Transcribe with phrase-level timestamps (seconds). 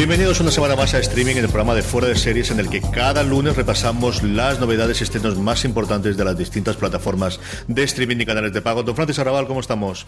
[0.00, 2.70] Bienvenidos una semana más a streaming en el programa de Fuera de Series en el
[2.70, 7.82] que cada lunes repasamos las novedades y estrenos más importantes de las distintas plataformas de
[7.82, 8.82] streaming y canales de pago.
[8.82, 10.06] Don Francis Arrabal, ¿cómo estamos?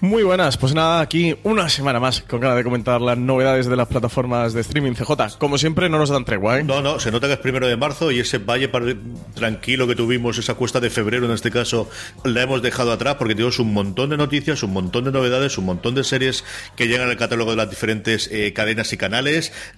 [0.00, 3.76] Muy buenas, pues nada, aquí una semana más con ganas de comentar las novedades de
[3.76, 5.38] las plataformas de streaming CJ.
[5.38, 6.64] Como siempre, no nos dan tregua, ¿eh?
[6.64, 8.68] No, no, se nota que es primero de marzo y ese valle
[9.34, 11.88] tranquilo que tuvimos, esa cuesta de febrero en este caso,
[12.24, 15.66] la hemos dejado atrás porque tenemos un montón de noticias, un montón de novedades, un
[15.66, 16.42] montón de series
[16.74, 19.11] que llegan al catálogo de las diferentes eh, cadenas y canales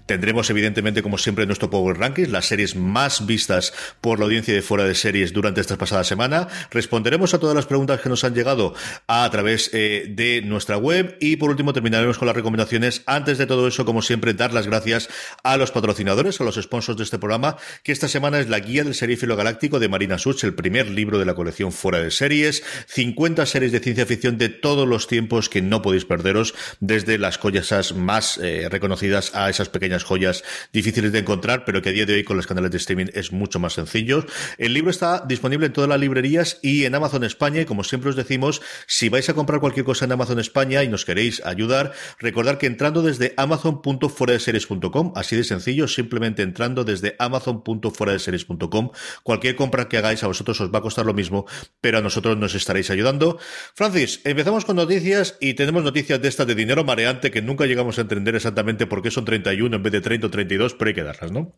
[0.07, 4.61] Tendremos, evidentemente, como siempre, nuestro Power Rankings, las series más vistas por la audiencia de
[4.61, 6.47] fuera de series durante esta pasada semana.
[6.71, 8.75] Responderemos a todas las preguntas que nos han llegado
[9.08, 11.17] a, través eh, de nuestra web.
[11.20, 13.03] Y por último, terminaremos con las recomendaciones.
[13.07, 15.08] Antes de todo eso, como siempre, dar las gracias
[15.42, 18.85] a los patrocinadores, a los sponsors de este programa, que esta semana es la guía
[18.85, 22.63] del serífilo galáctico de Marina Such, el primer libro de la colección fuera de series.
[22.87, 27.39] 50 series de ciencia ficción de todos los tiempos que no podéis perderos, desde las
[27.39, 32.07] cosas más eh, reconocidas a esas pequeñas joyas difíciles de encontrar, pero que a día
[32.07, 34.27] de hoy con los canales de streaming es mucho más sencillo.
[34.58, 37.61] El libro está disponible en todas las librerías y en Amazon España.
[37.61, 40.89] Y como siempre os decimos, si vais a comprar cualquier cosa en Amazon España y
[40.89, 48.90] nos queréis ayudar, recordad que entrando desde amazon.fueradeseries.com, así de sencillo, simplemente entrando desde amazon.fueradeseries.com,
[49.23, 51.46] cualquier compra que hagáis a vosotros os va a costar lo mismo,
[51.80, 53.39] pero a nosotros nos estaréis ayudando.
[53.74, 57.98] Francis, empezamos con noticias y tenemos noticias de estas de dinero mareante que nunca llegamos
[57.98, 60.95] a entender exactamente por qué son 31 en vez de 30 o 32, pero hay
[60.95, 61.52] que darlas, ¿no?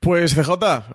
[0.00, 0.52] Pues CJ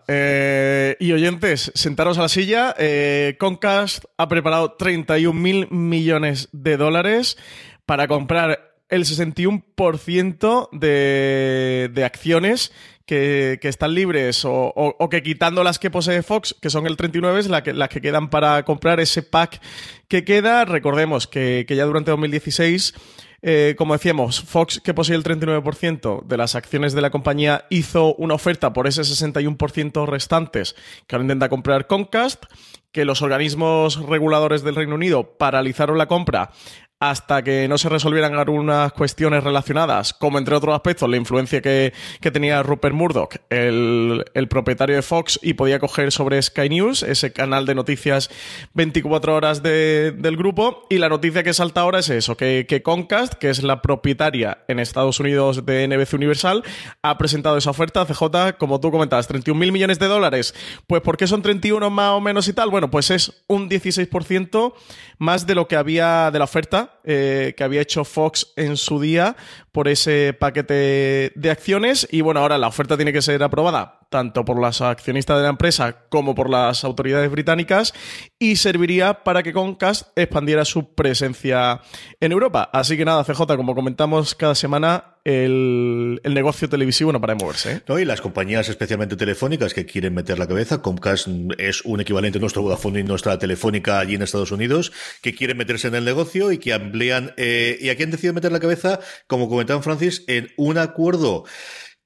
[0.07, 2.75] eh, y oyentes, sentaros a la silla.
[2.78, 7.38] Eh, Concast ha preparado 31 mil millones de dólares
[7.85, 12.72] para comprar el 61% de, de acciones
[13.09, 17.50] que, están libres o, que quitando las que posee Fox, que son el 39, es
[17.50, 19.59] la que, las que quedan para comprar ese pack
[20.07, 20.63] que queda.
[20.66, 22.94] Recordemos que, que ya durante 2016
[23.41, 28.16] eh, como decíamos, Fox, que posee el 39% de las acciones de la compañía, hizo
[28.16, 30.75] una oferta por ese 61% restantes
[31.07, 32.45] que ahora intenta comprar Comcast,
[32.91, 36.51] que los organismos reguladores del Reino Unido paralizaron la compra
[37.00, 41.94] hasta que no se resolvieran algunas cuestiones relacionadas, como entre otros aspectos la influencia que,
[42.32, 47.66] tenía Rupert Murdoch, el, propietario de Fox, y podía coger sobre Sky News, ese canal
[47.66, 48.30] de noticias
[48.74, 50.86] 24 horas del grupo.
[50.90, 54.60] Y la noticia que salta ahora es eso, que, que Comcast, que es la propietaria
[54.68, 56.64] en Estados Unidos de NBC Universal,
[57.02, 60.54] ha presentado esa oferta, CJ, como tú comentabas, 31 mil millones de dólares.
[60.86, 62.70] Pues ¿por qué son 31 más o menos y tal?
[62.70, 64.74] Bueno, pues es un 16%
[65.19, 69.00] más de lo que había de la oferta eh, que había hecho Fox en su
[69.00, 69.35] día
[69.72, 74.44] por ese paquete de acciones y bueno, ahora la oferta tiene que ser aprobada tanto
[74.44, 77.94] por las accionistas de la empresa como por las autoridades británicas
[78.39, 81.81] y serviría para que Comcast expandiera su presencia
[82.19, 82.69] en Europa.
[82.74, 87.71] Así que nada, CJ, como comentamos cada semana, el, negocio televisivo no para de moverse.
[87.74, 87.81] ¿eh?
[87.88, 91.27] No, y las compañías, especialmente telefónicas, que quieren meter la cabeza, Comcast
[91.57, 95.57] es un equivalente a nuestro Vodafone y nuestra telefónica allí en Estados Unidos, que quieren
[95.57, 99.00] meterse en el negocio y que amplían, eh, y aquí han decidido meter la cabeza,
[99.27, 101.44] como comentaba Francis, en un acuerdo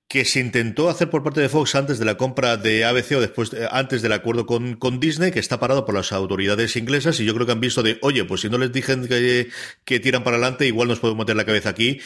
[0.08, 3.22] que se intentó hacer por parte de Fox antes de la compra de ABC o
[3.22, 7.20] después eh, antes del acuerdo con, con, Disney, que está parado por las autoridades inglesas
[7.20, 9.50] y yo creo que han visto de, oye, pues si no les dicen que,
[9.86, 12.00] que tiran para adelante, igual nos podemos meter la cabeza aquí.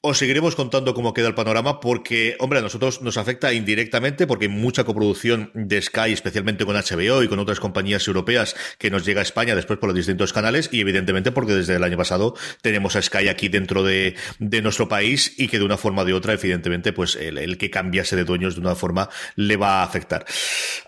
[0.00, 4.44] Os seguiremos contando cómo queda el panorama porque, hombre, a nosotros nos afecta indirectamente porque
[4.44, 9.04] hay mucha coproducción de Sky, especialmente con HBO y con otras compañías europeas que nos
[9.04, 12.34] llega a España después por los distintos canales y evidentemente porque desde el año pasado
[12.62, 16.14] tenemos a Sky aquí dentro de, nuestro país y que de una forma o de
[16.14, 20.24] otra, evidentemente, pues el, que cambiase de dueños de una forma le va a afectar.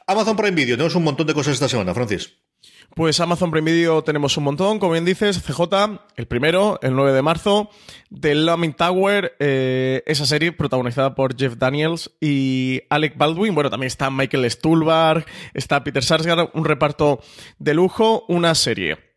[0.06, 2.47] Amazon Prime Video, tenemos un montón de cosas esta semana, Francis.
[2.94, 7.22] Pues Amazon Prime tenemos un montón, como bien dices, CJ, el primero, el 9 de
[7.22, 7.70] marzo,
[8.18, 13.54] The Looming Tower, eh, esa serie protagonizada por Jeff Daniels y Alec Baldwin.
[13.54, 17.20] Bueno, también está Michael Stuhlbarg, está Peter Sarsgaard, un reparto
[17.58, 19.07] de lujo, una serie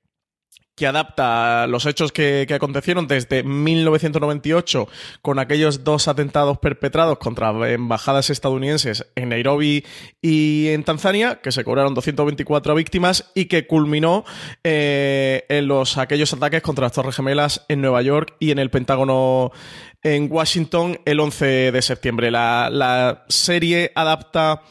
[0.75, 4.87] que adapta los hechos que, acontecieron desde 1998
[5.21, 9.85] con aquellos dos atentados perpetrados contra embajadas estadounidenses en Nairobi
[10.21, 14.25] y en Tanzania, que se cobraron 224 víctimas y que culminó
[14.63, 18.69] eh, en los, aquellos ataques contra las Torres Gemelas en Nueva York y en el
[18.69, 19.51] Pentágono
[20.03, 22.31] en Washington el 11 de septiembre.
[22.31, 24.63] La, la serie adapta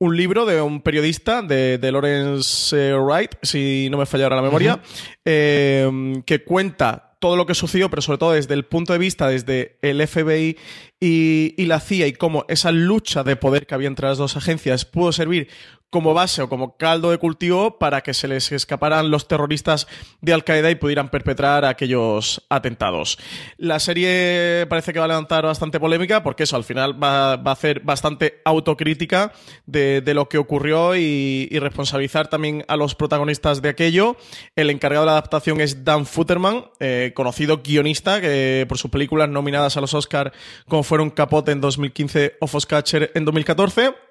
[0.00, 4.36] un libro de un periodista, de, de Lawrence eh, Wright, si no me falla ahora
[4.36, 4.80] la memoria,
[5.24, 9.28] eh, que cuenta todo lo que sucedió, pero sobre todo desde el punto de vista,
[9.28, 10.56] desde el FBI
[11.00, 14.36] y, y, la CIA y cómo esa lucha de poder que había entre las dos
[14.36, 15.48] agencias pudo servir
[15.90, 19.86] como base o como caldo de cultivo para que se les escaparan los terroristas
[20.20, 23.18] de Al Qaeda y pudieran perpetrar aquellos atentados.
[23.56, 27.52] La serie parece que va a levantar bastante polémica porque eso al final va, a
[27.52, 29.32] hacer bastante autocrítica
[29.66, 34.16] de, lo que ocurrió y, responsabilizar también a los protagonistas de aquello.
[34.56, 39.28] El encargado de la adaptación es Dan Futterman, eh, conocido guionista que por sus películas
[39.28, 40.32] nominadas a los Oscar
[40.68, 44.07] como fueron Capote en 2015 o Foscatcher en 2014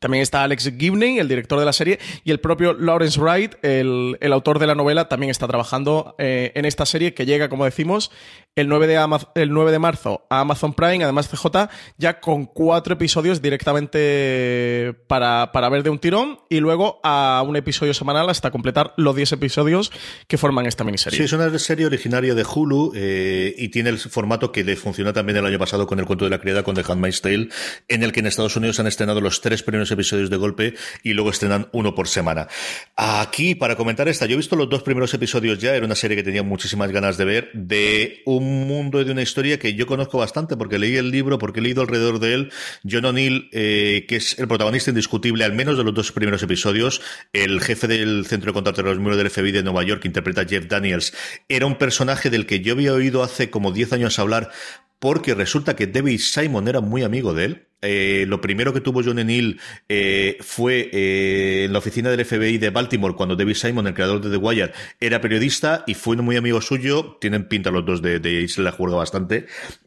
[0.00, 4.16] también está Alex Gibney, el director de la serie, y el propio Lawrence Wright, el,
[4.32, 8.10] autor de la novela, también está trabajando eh, en esta serie que llega, como decimos,
[8.56, 12.94] el 9, de el 9 de marzo a Amazon Prime, además CJ, ya con cuatro
[12.94, 18.50] episodios directamente para, para ver de un tirón y luego a un episodio semanal hasta
[18.50, 19.92] completar los 10 episodios
[20.26, 21.18] que forman esta miniserie.
[21.18, 25.12] Sí, es una serie originaria de Hulu eh, y tiene el formato que le funcionó
[25.12, 27.48] también el año pasado con el cuento de la criada, con The Handmaid's Tale,
[27.88, 31.12] en el que en Estados Unidos han estrenado los tres primeros episodios de golpe y
[31.12, 32.48] luego estrenan uno por semana.
[32.96, 36.16] Aquí, para comentar esta, yo he visto los dos primeros episodios ya, era una serie
[36.16, 39.86] que tenía muchísimas ganas de ver, de un mundo y de una historia que yo
[39.86, 42.52] conozco bastante porque leí el libro, porque he leído alrededor de él.
[42.88, 47.00] John O'Neill, eh, que es el protagonista indiscutible, al menos de los dos primeros episodios,
[47.32, 51.12] el jefe del Centro de Contraterrorismo del FBI de Nueva York, que interpreta Jeff Daniels,
[51.48, 54.50] era un personaje del que yo había oído hace como 10 años hablar
[54.98, 57.67] porque resulta que David Simon era muy amigo de él.
[57.80, 62.58] Eh, lo primero que tuvo John Neal eh, fue eh, en la oficina del FBI
[62.58, 66.36] de Baltimore, cuando David Simon, el creador de The Wire, era periodista y fue muy
[66.36, 67.18] amigo suyo.
[67.20, 69.46] Tienen pinta los dos de, de la juega bastante.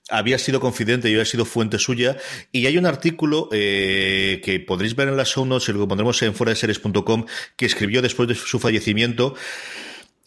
[0.10, 2.18] Había sido confidente y había sido fuente suya.
[2.52, 7.26] Y hay un artículo que podréis ver en las show notes, lo pondremos en foradeseries.com,
[7.56, 9.36] que escribió después de su fallecimiento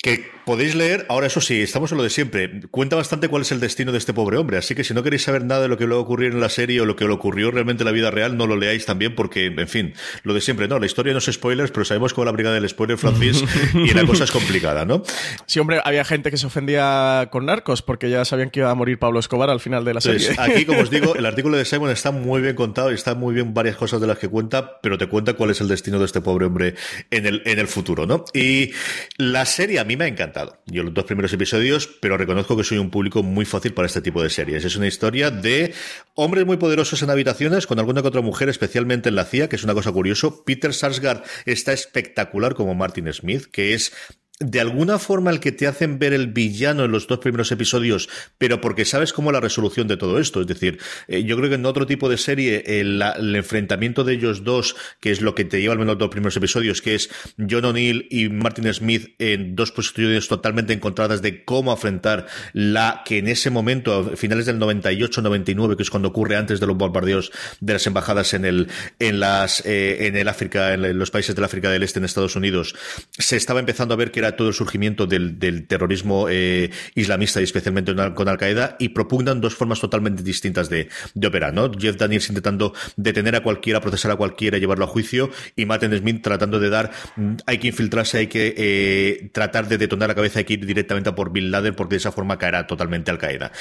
[0.05, 3.53] que podéis leer, ahora eso sí, estamos en lo de siempre, cuenta bastante cuál es
[3.53, 5.79] el destino de este pobre hombre, así que si no queréis saber nada de lo
[5.79, 8.11] que le ocurrir en la serie o lo que le ocurrió realmente en la vida
[8.11, 11.21] real, no lo leáis también porque, en fin, lo de siempre, no, la historia no
[11.21, 13.43] es spoilers, pero sabemos cómo la brigada del spoiler Francis
[13.75, 15.03] y la cosa es complicada, ¿no?
[15.47, 18.75] Sí, hombre, había gente que se ofendía con narcos porque ya sabían que iba a
[18.75, 20.29] morir Pablo Escobar al final de la serie.
[20.37, 23.35] aquí, como os digo, el artículo de Simon está muy bien contado y está muy
[23.35, 26.05] bien varias cosas de las que cuenta, pero te cuenta cuál es el destino de
[26.05, 26.75] este pobre hombre
[27.11, 28.27] en el, en el futuro, ¿no?
[28.34, 28.73] Y
[29.17, 32.65] la serie a mí me ha encantado yo los dos primeros episodios, pero reconozco que
[32.65, 34.65] soy un público muy fácil para este tipo de series.
[34.65, 35.74] Es una historia de
[36.15, 39.56] hombres muy poderosos en habitaciones con alguna que otra mujer, especialmente en la CIA, que
[39.56, 40.44] es una cosa curioso.
[40.44, 43.93] Peter Sarsgaard está espectacular como Martin Smith, que es
[44.41, 48.08] de alguna forma el que te hacen ver el villano en los dos primeros episodios,
[48.36, 50.41] pero porque sabes cómo la resolución de todo esto.
[50.41, 53.00] Es decir, eh, yo creo que en otro tipo de serie, el,
[53.36, 56.36] enfrentamiento de ellos dos, que es lo que te lleva al menos los dos primeros
[56.36, 61.70] episodios, que es John O'Neill y Martin Smith en dos posiciones totalmente encontradas de cómo
[61.70, 66.58] afrontar la que en ese momento, a finales del 98-99, que es cuando ocurre antes
[66.58, 70.98] de los bombardeos de las embajadas en el, en las, eh, en el África, en
[70.98, 72.74] los países del África del Este en Estados Unidos,
[73.17, 77.95] se estaba empezando a ver que todo el surgimiento del, terrorismo eh, islamista y especialmente
[78.15, 80.89] con Al Qaeda y propugnan dos formas totalmente distintas de,
[81.25, 81.71] operar, ¿no?
[81.73, 86.23] Jeff Daniels intentando detener a cualquiera, procesar a cualquiera, llevarlo a juicio y Martin Smith
[86.23, 90.41] tratando de dar, mm, hay que infiltrarse, hay que eh, tratar de detonar la cabeza,
[90.41, 93.19] hay que ir directamente a por Bin Laden porque de esa forma caerá totalmente Al
[93.19, 93.53] Qaeda.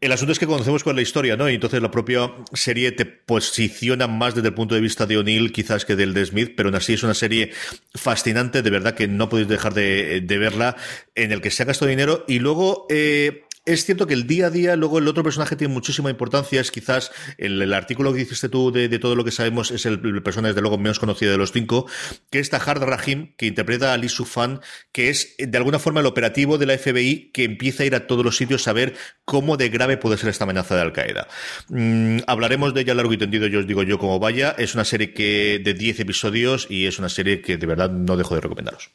[0.00, 1.48] El asunto es que conocemos cuál es la historia, ¿no?
[1.48, 5.52] Y entonces la propia serie te posiciona más desde el punto de vista de O'Neill
[5.52, 7.52] quizás que del de Smith, pero aún así es una serie
[7.94, 10.76] fascinante, de verdad que no podéis dejar de de, verla,
[11.14, 14.46] en el que se ha gastado dinero y luego eh, es cierto que el día
[14.46, 18.48] a día, luego el otro personaje tiene muchísima importancia, es quizás el, artículo que hiciste
[18.48, 21.50] tú de, todo lo que sabemos, es el, personaje desde luego menos conocido de los
[21.50, 21.86] cinco,
[22.30, 24.60] que es Tahar Rahim, que interpreta a Lee Sufan,
[24.92, 28.06] que es de alguna forma el operativo de la FBI que empieza a ir a
[28.06, 31.26] todos los sitios a ver cómo de grave puede ser esta amenaza de Al-Qaeda.
[31.68, 34.84] Mm, hablaremos de ella largo y tendido, yo os digo yo como vaya, es una
[34.84, 38.42] serie que de 10 episodios y es una serie que de verdad no dejo de
[38.42, 38.92] recomendaros.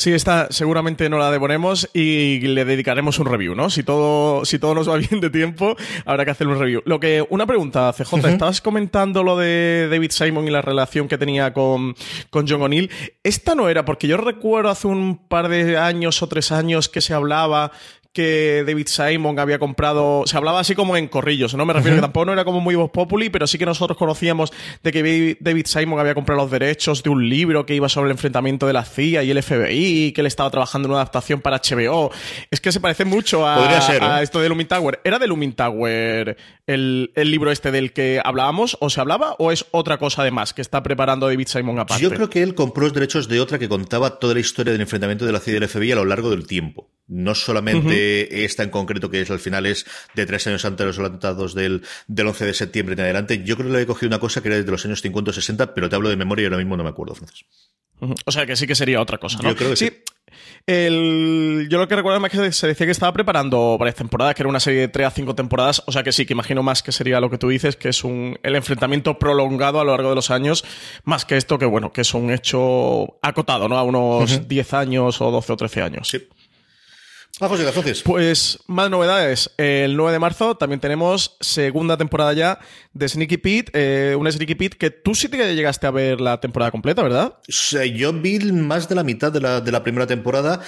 [0.00, 3.68] Sí, esta seguramente no la devoremos y le dedicaremos un review, ¿no?
[3.68, 5.76] Si todo, si todo nos va bien de tiempo,
[6.06, 6.80] habrá que hacer un review.
[6.86, 11.18] Lo que, una pregunta, CJ, estabas comentando lo de David Simon y la relación que
[11.18, 11.94] tenía con,
[12.30, 12.90] con John O'Neill.
[13.22, 17.02] Esta no era, porque yo recuerdo hace un par de años o tres años que
[17.02, 17.70] se hablaba
[18.12, 20.24] que David Simon había comprado.
[20.26, 21.64] Se hablaba así como en corrillos, ¿no?
[21.64, 24.52] Me refiero que tampoco no era como muy voz populi, pero sí que nosotros conocíamos
[24.82, 28.12] de que David Simon había comprado los derechos de un libro que iba sobre el
[28.12, 31.60] enfrentamiento de la CIA y el FBI, que él estaba trabajando en una adaptación para
[31.60, 32.10] HBO.
[32.50, 34.22] Es que se parece mucho a, ¿eh?
[34.22, 35.00] esto de Lumin Tower.
[35.04, 36.36] ¿Era de Lumin Tower
[36.66, 40.62] el, libro este del que hablábamos, o se hablaba, o es otra cosa además que
[40.62, 42.02] está preparando David Simon aparte?
[42.02, 44.80] Yo creo que él compró los derechos de otra que contaba toda la historia del
[44.80, 46.88] enfrentamiento de la CIA y el FBI a lo largo del tiempo.
[47.10, 50.86] No solamente esta en concreto, que es al final es de tres años antes de
[50.86, 53.42] los atentados del, del 11 de septiembre en adelante.
[53.44, 55.34] Yo creo que le he cogido una cosa que era desde los años 50 o
[55.34, 57.44] 60, pero te hablo de memoria y ahora mismo no me acuerdo, Francis.
[58.24, 59.50] O sea que sí que sería otra cosa, ¿no?
[59.50, 59.90] Yo creo que sí.
[60.66, 64.48] yo lo que recuerdo es que se decía que estaba preparando varias temporadas, que era
[64.48, 66.92] una serie de tres a cinco temporadas, o sea que sí, que imagino más que
[66.92, 70.14] sería lo que tú dices, que es un, el enfrentamiento prolongado a lo largo de
[70.14, 70.64] los años,
[71.04, 73.76] más que esto que, bueno, que es un hecho acotado, ¿no?
[73.76, 76.08] A unos 10 años o 12 o 13 años.
[76.08, 76.28] Sí.
[77.40, 78.02] Vamos entonces.
[78.02, 79.50] Pues más novedades.
[79.56, 82.58] El 9 de marzo también tenemos segunda temporada ya
[82.92, 86.38] de Sneaky Pete, eh, un Sneaky Pete que tú sí te llegaste a ver la
[86.38, 87.34] temporada completa, ¿verdad?
[87.94, 90.60] yo vi más de la mitad de la, de la primera temporada.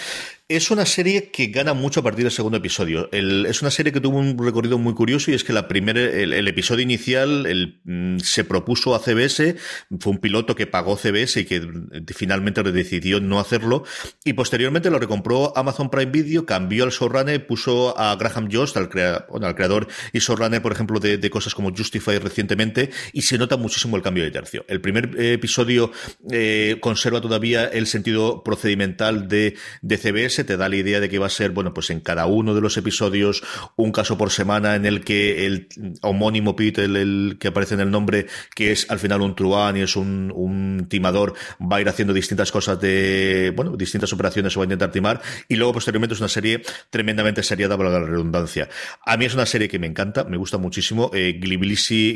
[0.52, 3.08] Es una serie que gana mucho a partir del segundo episodio.
[3.10, 6.46] es una serie que tuvo un recorrido muy curioso y es que la primera, el,
[6.46, 9.56] episodio inicial mm, se propuso a CBS,
[9.98, 11.66] fue un piloto que pagó CBS y que
[12.14, 13.84] finalmente decidió no hacerlo
[14.26, 18.90] y posteriormente lo recompró Amazon Prime Video, cambió al showrunner, puso a Graham Jost, al,
[18.92, 23.96] al creador y showrunner, por ejemplo, de, cosas como Justify recientemente y se nota muchísimo
[23.96, 24.66] el cambio de tercio.
[24.68, 25.92] El primer eh, episodio
[26.30, 29.56] eh, conserva todavía el sentido procedimental de
[29.88, 32.54] CBS te da la idea de que va a ser, bueno, pues en cada uno
[32.54, 33.42] de los episodios
[33.76, 35.68] un caso por semana en el que el
[36.02, 39.80] homónimo Pete, el, que aparece en el nombre, que es al final un truán y
[39.80, 44.60] es un, un timador, va a ir haciendo distintas cosas de, bueno, distintas operaciones o
[44.60, 48.68] va a intentar timar y luego posteriormente es una serie tremendamente seriada para la redundancia.
[49.04, 51.10] A mí es una serie que me encanta, me gusta muchísimo.
[51.12, 51.38] Eh,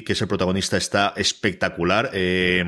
[0.05, 2.11] que es el protagonista, está espectacular.
[2.13, 2.65] Eh,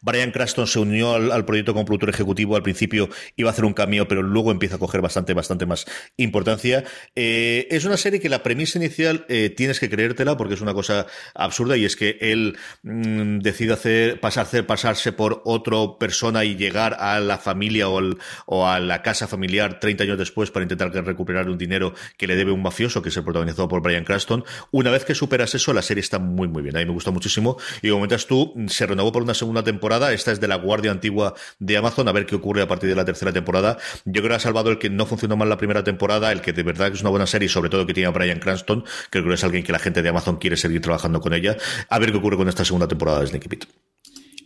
[0.00, 2.56] Brian Craston se unió al, proyecto como productor ejecutivo.
[2.56, 5.86] Al principio iba a hacer un cameo, pero luego empieza a coger bastante, bastante más
[6.16, 6.84] importancia.
[7.14, 10.74] Eh, es una serie que la premisa inicial eh, tienes que creértela porque es una
[10.74, 16.56] cosa absurda y es que él mm, decide hacer, pasar, pasarse por otra persona y
[16.56, 21.48] llegar a la familia o, a la casa familiar 30 años después para intentar recuperar
[21.48, 24.44] un dinero que le debe un mafioso que es el protagonizado por Brian Craston.
[24.70, 26.76] Una vez que superas eso, la serie está muy, muy bien.
[26.76, 27.56] A mí me gusta muchísimo.
[27.82, 30.12] Y como comentas tú, se renovó por una segunda temporada.
[30.12, 32.08] Esta es de la Guardia Antigua de Amazon.
[32.08, 33.78] A ver qué ocurre a partir de la tercera temporada.
[34.04, 36.52] Yo creo que ha salvado el que no funcionó mal la primera temporada, el que
[36.52, 39.34] de verdad es una buena serie, sobre todo que tiene a Brian Cranston, creo que
[39.34, 41.56] es alguien que la gente de Amazon quiere seguir trabajando con ella.
[41.88, 43.93] A ver qué ocurre con esta segunda temporada de Sneaky Pete.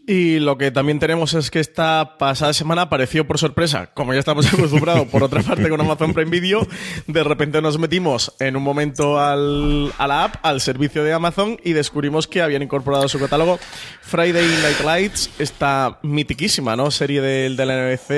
[0.09, 4.21] Y lo que también tenemos es que esta pasada semana apareció por sorpresa, como ya
[4.21, 6.67] estamos acostumbrados por otra parte con Amazon Prime Video,
[7.07, 11.61] de repente nos metimos en un momento al, a la app, al servicio de Amazon
[11.63, 13.59] y descubrimos que habían incorporado su catálogo
[14.01, 16.91] Friday Night Lights, esta mitiquísima ¿no?
[16.91, 18.11] serie de, de la NBC,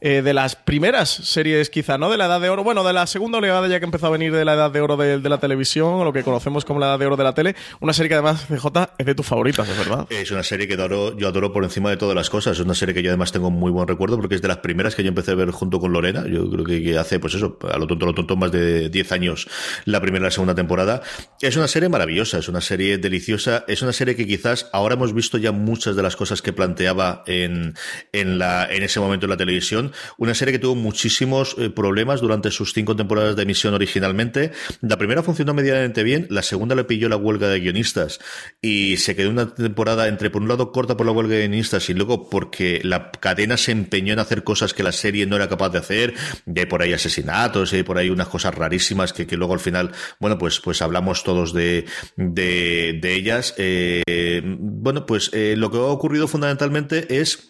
[0.00, 2.08] eh, de las primeras series quizá, ¿no?
[2.10, 4.32] De la edad de oro, bueno, de la segunda oleada ya que empezó a venir
[4.32, 6.86] de la edad de oro de, de la televisión, o lo que conocemos como la
[6.86, 9.68] edad de oro de la tele, una serie que además, CJ, es de tus favoritas,
[9.68, 10.06] es verdad.
[10.08, 12.58] Es una serie que adoro yo adoro por encima de todas las cosas.
[12.58, 14.94] Es una serie que yo además tengo muy buen recuerdo porque es de las primeras
[14.94, 16.24] que yo empecé a ver junto con Lorena.
[16.26, 19.12] Yo creo que, hace, pues eso, a lo tonto, a lo tonto, más de 10
[19.12, 19.48] años
[19.84, 21.02] la primera y la segunda temporada.
[21.40, 25.12] Es una serie maravillosa, es una serie deliciosa, es una serie que quizás ahora hemos
[25.12, 27.74] visto ya muchas de las cosas que planteaba en,
[28.12, 29.92] en, la, en ese momento en la televisión.
[30.16, 34.52] Una serie que tuvo muchísimos eh, problemas durante sus cinco temporadas de emisión originalmente.
[34.80, 38.20] La primera funcionó medianamente bien, la segunda le pilló la huelga de guionistas
[38.60, 41.48] y se quedó una temporada entre, por un lado, corta por la huelga de
[41.88, 45.48] y luego porque la cadena se empeñó en hacer cosas que la serie no era
[45.48, 46.14] capaz de hacer,
[46.46, 49.92] y por ahí asesinatos, y por ahí unas cosas rarísimas que, que luego al final,
[50.20, 51.86] bueno, pues, pues hablamos todos de,
[52.16, 53.54] de, de ellas.
[53.56, 57.47] Eh, bueno, pues eh, lo que ha ocurrido fundamentalmente es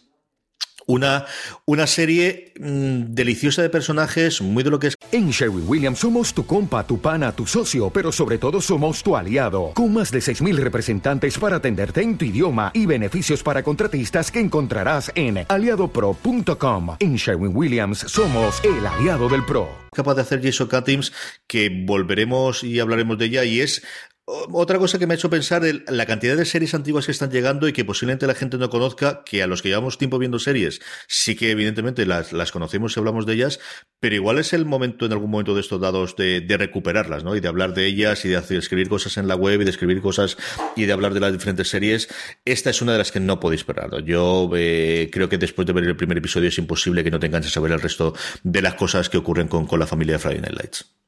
[0.88, 1.26] una,
[1.66, 4.96] una serie mm, deliciosa de personajes, muy de lo que es.
[5.12, 9.14] En Sherwin Williams somos tu compa, tu pana, tu socio, pero sobre todo somos tu
[9.14, 14.32] aliado, con más de 6.000 representantes para atenderte en tu idioma y beneficios para contratistas
[14.32, 16.96] que encontrarás en aliadopro.com.
[16.98, 19.68] En Sherwin Williams somos el aliado del PRO.
[19.92, 21.12] Capaz de hacer Jason Katims,
[21.46, 23.82] que volveremos y hablaremos de ella, y es
[24.28, 27.66] otra cosa que me ha hecho pensar la cantidad de series antiguas que están llegando
[27.66, 30.80] y que posiblemente la gente no conozca, que a los que llevamos tiempo viendo series,
[31.06, 33.58] sí que evidentemente las, las conocemos y hablamos de ellas,
[34.00, 37.36] pero igual es el momento en algún momento de estos dados de, recuperarlas, ¿no?
[37.36, 39.70] Y de hablar de ellas y de hacer, escribir cosas en la web y de
[39.70, 40.36] escribir cosas
[40.76, 42.08] y de hablar de las diferentes series.
[42.44, 44.04] Esta es una de las que no podéis esperar.
[44.04, 47.26] Yo eh, creo que después de ver el primer episodio es imposible que no te
[47.26, 50.18] enganches a ver el resto de las cosas que ocurren con, con la familia de
[50.18, 50.98] Friday Night Lights.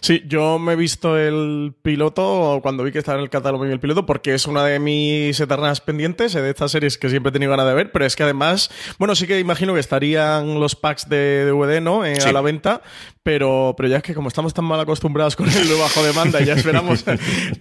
[0.00, 3.80] Sí, yo me he visto el piloto cuando vi que estaba en el catálogo el
[3.80, 7.50] piloto porque es una de mis eternas pendientes de estas series que siempre he tenido
[7.50, 11.08] ganas de ver, pero es que además, bueno, sí que imagino que estarían los packs
[11.08, 12.04] de DVD, ¿no?
[12.04, 12.82] Eh, a la venta,
[13.22, 16.46] pero, pero ya es que como estamos tan mal acostumbrados con el bajo demanda y
[16.46, 17.04] ya esperamos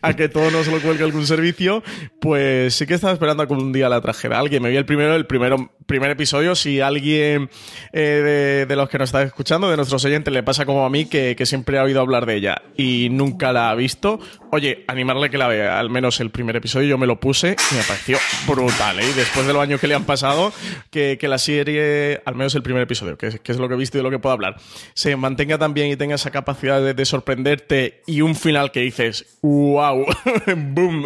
[0.01, 1.83] a que todo nos lo cuelgue algún servicio,
[2.19, 4.63] pues sí que estaba esperando a que un día la trajera alguien.
[4.63, 6.55] Me vi el primero, el primero, primer episodio.
[6.55, 7.49] Si alguien
[7.93, 11.05] eh, de, los que nos está escuchando, de nuestros oyentes, le pasa como a mí,
[11.05, 14.19] que, que siempre ha oído hablar de ella y nunca la ha visto,
[14.51, 17.75] oye, animarle que la vea, al menos el primer episodio, yo me lo puse y
[17.75, 19.09] me pareció brutal, ¿eh?
[19.09, 20.53] Y después de los años que le han pasado,
[20.89, 23.97] que, que la serie, al menos el primer episodio, que, es lo que he visto
[23.97, 24.55] y de lo que puedo hablar,
[24.93, 30.05] se mantenga también y tenga esa capacidad de, sorprenderte y un final que dices, wow,
[30.55, 31.05] boom.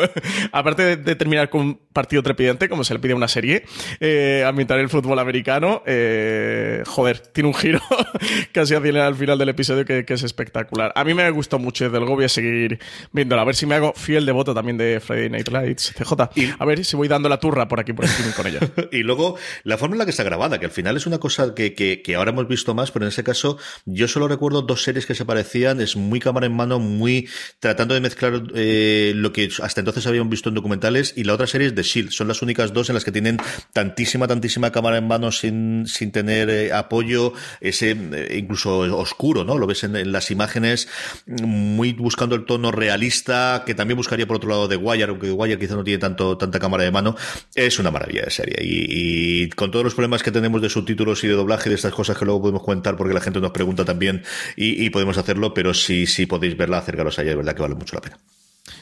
[0.52, 3.64] Aparte de, terminar con un partido trepidante, como se le pide a una serie,
[4.00, 7.80] eh, ambientar el fútbol americano, eh, joder, tiene un giro
[8.52, 10.92] casi al final del episodio que, que es espectacular.
[10.96, 12.80] A mí me gustó mucho, desde luego voy a seguir
[13.12, 16.56] viendo a ver si me hago fiel devoto también de Friday Night Lights, CJ.
[16.58, 18.60] a ver si voy dando la turra por aquí por streaming con ella.
[18.92, 21.54] y luego, la forma en la que está grabada, que al final es una cosa
[21.54, 25.06] que, que, ahora hemos visto más, pero en ese caso, yo solo recuerdo dos series
[25.06, 27.28] que se parecían, es muy cámara en mano, muy
[27.60, 31.48] tratando de mezclar eh, lo que hasta entonces habíamos visto en documentales, y la otra
[31.48, 32.12] serie es The Shield.
[32.12, 33.38] Son las únicas dos en las que tienen
[33.74, 39.58] tantísima, tantísima cámara en mano sin, sin tener eh, apoyo, ese eh, incluso oscuro, ¿no?
[39.58, 40.88] Lo ves en, las imágenes,
[41.26, 45.58] muy buscando el tono realista que también buscaría por otro lado de Wire, aunque Wire
[45.58, 47.16] quizá no tiene tanto, tanta cámara de mano,
[47.54, 48.58] es una maravilla de serie.
[48.62, 52.18] Y, con todos los problemas que tenemos de subtítulos y de doblaje, de estas cosas
[52.18, 54.24] que luego podemos comentar porque la gente nos pregunta también
[54.56, 57.76] y, podemos hacerlo, pero si, si podéis verla, acercaros a ella, de verdad que vale
[57.76, 58.18] mucho la pena.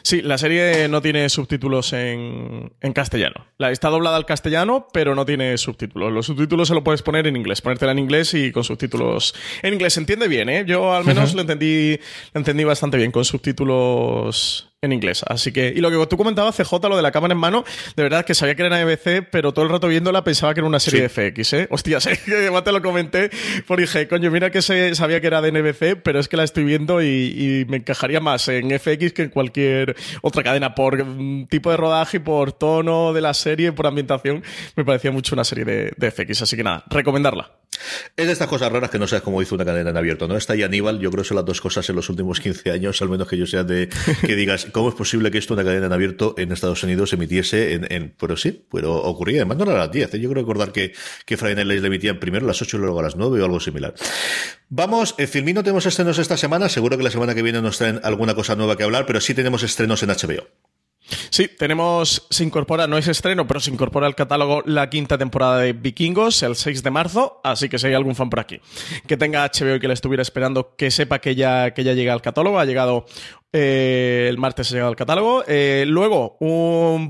[0.02, 3.48] Sí, la serie no tiene subtítulos en, en, castellano.
[3.58, 6.12] La, está doblada al castellano, pero no tiene subtítulos.
[6.12, 9.74] Los subtítulos se lo puedes poner en inglés, ponértela en inglés y con subtítulos en
[9.74, 9.94] inglés.
[9.94, 10.64] Se entiende bien, ¿eh?
[10.66, 11.98] Yo al menos lo, entendí,
[12.34, 15.24] lo entendí bastante bien con subtítulos en inglés.
[15.26, 17.63] Así que, y lo que tú comentabas, CJ, lo de la cámara en mano,
[17.96, 20.67] de verdad que sabía que era NBC, pero todo el rato viéndola pensaba que era
[20.67, 21.67] una serie de FX, ¿eh?
[21.72, 23.32] Hostia, sé que además te lo comenté,
[23.65, 26.43] porque dije, coño, mira que se, sabía que era de NBC, pero es que la
[26.43, 31.04] estoy viendo y, me encajaría más en FX que en cualquier otra cadena, por
[31.48, 34.43] tipo de rodaje, por tono de la serie, por ambientación,
[34.76, 36.41] me parecía mucho una serie de, de FX.
[36.41, 37.62] Así que nada, recomendarla.
[38.16, 40.38] Es de estas cosas raras que no sabes cómo hizo una cadena en abierto, ¿no?
[40.38, 43.02] Está y Aníbal, yo creo que son las dos cosas en los últimos 15 años,
[43.02, 43.89] al menos que yo sea de
[44.26, 47.74] que digas, ¿cómo es posible que esto, una cadena en abierto en Estados Unidos, emitiese
[47.74, 50.20] en, pero sí, pero ocurría, además no era a las 10, ¿eh?
[50.20, 50.94] yo creo recordar que,
[51.26, 53.46] que Friday Night le emitían primero a las 8 y luego a las 9 o
[53.46, 53.94] algo similar.
[54.70, 58.00] Vamos, en Filmino tenemos estrenos esta semana, seguro que la semana que viene nos traen
[58.04, 60.48] alguna cosa nueva que hablar, pero sí tenemos estrenos en HBO.
[61.30, 65.60] Sí, tenemos, se incorpora, no es estreno, pero se incorpora al catálogo la quinta temporada
[65.60, 68.60] de Vikingos el 6 de marzo, así que si hay algún fan por aquí
[69.08, 72.13] que tenga HBO y que le estuviera esperando, que sepa que ya, que ya llega
[72.13, 73.06] al catálogo, ha llegado
[73.52, 75.43] eh, el martes ha llegado al catálogo.
[75.47, 76.38] Eh, luego,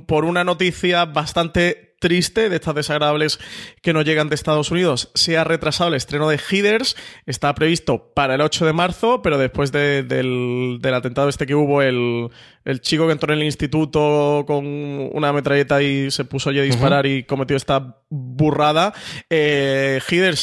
[0.05, 3.39] por una noticia bastante triste, de estas desagradables
[3.81, 6.97] que nos llegan de Estados Unidos, se ha retrasado el estreno de Headers.
[7.25, 11.81] Está previsto para el 8 de marzo, pero después del, del, atentado este que hubo,
[11.81, 12.29] el,
[12.65, 16.63] el chico que entró en el instituto con una metralleta y se puso allí a
[16.63, 18.93] disparar y cometió esta burrada.
[19.29, 19.99] Eh,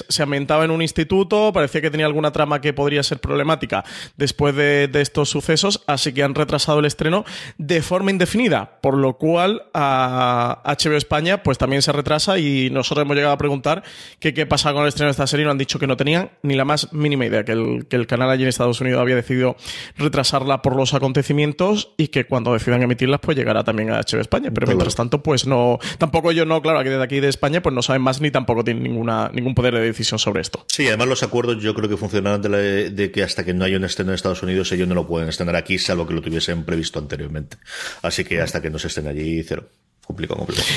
[0.09, 3.85] se ambientaba en un instituto, parecía que tenía alguna trama que podría ser problemática
[4.17, 7.25] después de, estos sucesos, así que han retrasado el estreno
[7.57, 13.05] de forma indefinida, por lo cual a HBO España pues también se retrasa y nosotros
[13.05, 13.83] hemos llegado a preguntar
[14.19, 15.97] que qué pasa con el estreno de esta serie y nos han dicho que no
[15.97, 19.01] tenían ni la más mínima idea, que el, que el canal allí en Estados Unidos
[19.01, 19.57] había decidido
[19.97, 24.51] retrasarla por los acontecimientos y que cuando decidan emitirlas, pues llegará también a HBO España.
[24.53, 25.79] Pero mientras tanto, pues no.
[25.99, 28.65] Tampoco yo no, claro, que desde aquí de España, pues no saben más ni tampoco
[28.65, 30.65] tienen ninguna, ningún poder de decisión sobre esto.
[30.69, 33.85] Sí, además los acuerdos yo creo que funcionarán de, que hasta que no haya un
[33.85, 36.99] estreno en Estados Unidos, ellos no lo pueden estrenar aquí, salvo que lo tuviesen previsto
[36.99, 37.57] anteriormente.
[38.03, 39.69] Así que hasta que no se estén allí, cero.
[40.05, 40.69] Complicado, complicado.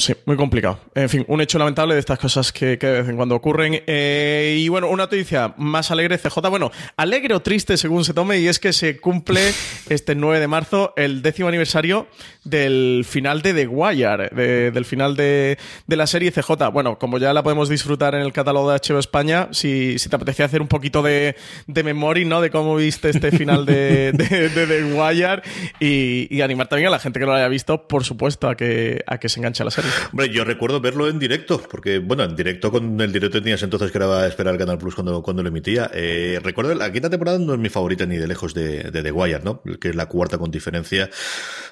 [0.00, 0.80] Sí, muy complicado.
[0.94, 3.82] En fin, un hecho lamentable de estas cosas que, de vez en cuando ocurren.
[3.86, 6.38] Eh, y bueno, una noticia más alegre, CJ.
[6.48, 9.52] Bueno, alegre o triste según se tome, y es que se cumple
[9.90, 12.08] este 9 de marzo el décimo aniversario
[12.44, 14.30] del final de The Wire,
[14.70, 16.70] del final de, la serie CJ.
[16.72, 20.46] Bueno, como ya la podemos disfrutar en el catálogo de HBO España, si, te apetecía
[20.46, 21.36] hacer un poquito de,
[21.66, 22.40] memoria, ¿no?
[22.40, 25.42] De cómo viste este final de, The Wire
[25.78, 29.04] y, animar también a la gente que no lo haya visto, por supuesto, a que,
[29.06, 29.89] a que se enganche a la serie.
[30.12, 33.90] Hombre, yo recuerdo verlo en directo, porque, bueno, en directo con el directo tenías entonces
[33.90, 35.90] que era esperar Canal Plus cuando, cuando lo emitía.
[35.94, 39.12] Eh, recuerdo, la quinta temporada no es mi favorita ni de lejos de, de The
[39.12, 39.62] Wire, ¿no?
[39.80, 41.10] Que es la cuarta con diferencia.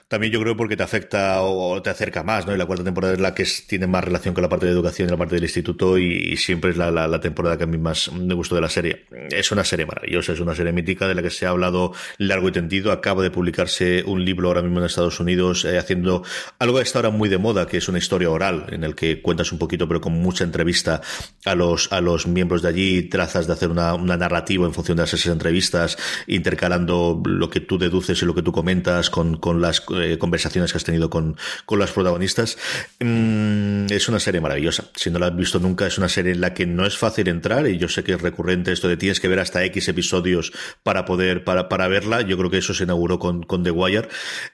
[0.09, 2.54] También yo creo porque te afecta o te acerca más, ¿no?
[2.54, 5.09] Y la cuarta temporada es la que tiene más relación con la parte de educación
[5.09, 8.11] y la parte del instituto y, siempre es la, la, temporada que a mí más
[8.12, 9.04] me gustó de la serie.
[9.31, 12.48] Es una serie maravillosa, es una serie mítica de la que se ha hablado largo
[12.48, 12.90] y tendido.
[12.90, 16.22] Acaba de publicarse un libro ahora mismo en Estados Unidos eh, haciendo
[16.59, 19.23] algo que está ahora muy de moda, que es una historia oral en el que
[19.23, 21.01] cuentas un poquito, pero con mucha entrevista
[21.44, 24.99] a los, a los miembros de allí, trazas de hacer una, una narrativa en función
[24.99, 29.61] de esas entrevistas, intercalando lo que tú deduces y lo que tú comentas con, con
[29.61, 32.59] las eh, conversaciones que has tenido con, con las protagonistas.
[33.01, 34.85] Mm, es una serie maravillosa.
[34.94, 37.29] Si no la has visto nunca, es una serie en la que no es fácil
[37.29, 40.53] entrar y yo sé que es recurrente esto de tienes que ver hasta X episodios
[40.83, 42.23] para poder, para, para verla.
[42.23, 44.09] Yo creo que eso se inauguró con, con The Wire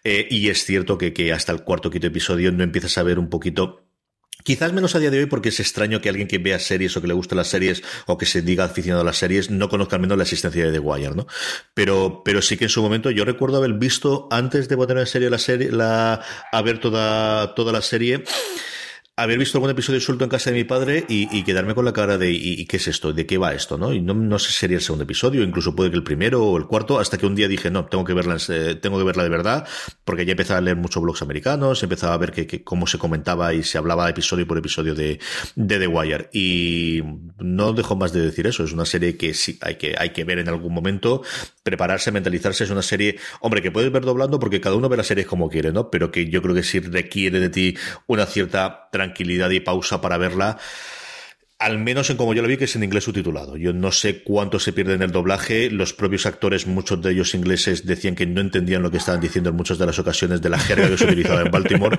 [0.04, 3.18] eh, y es cierto que, que hasta el cuarto quinto episodio no empiezas a ver
[3.18, 3.43] un poquito
[4.44, 7.00] Quizás menos a día de hoy porque es extraño que alguien que vea series o
[7.00, 9.96] que le guste las series o que se diga aficionado a las series no conozca
[9.96, 11.26] al menos la existencia de The Wire, ¿no?
[11.72, 15.06] Pero, pero sí que en su momento yo recuerdo haber visto antes de poner en
[15.06, 18.24] serie la serie, la, a ver toda, toda la serie
[19.16, 22.18] haber visto algún episodio suelto en casa de mi padre y, quedarme con la cara
[22.18, 23.12] de ¿y, qué es esto?
[23.12, 23.78] ¿De qué va esto?
[23.78, 23.92] ¿no?
[23.92, 26.66] Y no, sé si sería el segundo episodio, incluso puede que el primero o el
[26.66, 29.28] cuarto, hasta que un día dije, no, tengo que verla, eh, tengo que verla de
[29.28, 29.68] verdad,
[30.04, 33.54] porque ya empezaba a leer muchos blogs americanos, empezaba a ver que, cómo se comentaba
[33.54, 35.20] y se hablaba episodio por episodio de,
[35.54, 36.30] de The Wire.
[36.32, 37.02] Y
[37.38, 40.24] no dejo más de decir eso, es una serie que sí hay que, hay que
[40.24, 41.22] ver en algún momento,
[41.62, 45.04] prepararse, mentalizarse, es una serie, hombre, que puedes ver doblando porque cada uno ve la
[45.04, 45.90] serie como quiere, ¿no?
[45.90, 47.76] Pero que yo creo que sí requiere de ti
[48.08, 49.03] una cierta tranquilidad
[49.52, 50.58] y pausa para verla
[51.58, 53.56] al menos en como yo lo vi, que es en inglés subtitulado.
[53.56, 55.70] Yo no sé cuánto se pierde en el doblaje.
[55.70, 59.50] Los propios actores, muchos de ellos ingleses, decían que no entendían lo que estaban diciendo
[59.50, 61.98] en muchas de las ocasiones de la jerga que se utilizaba en Baltimore.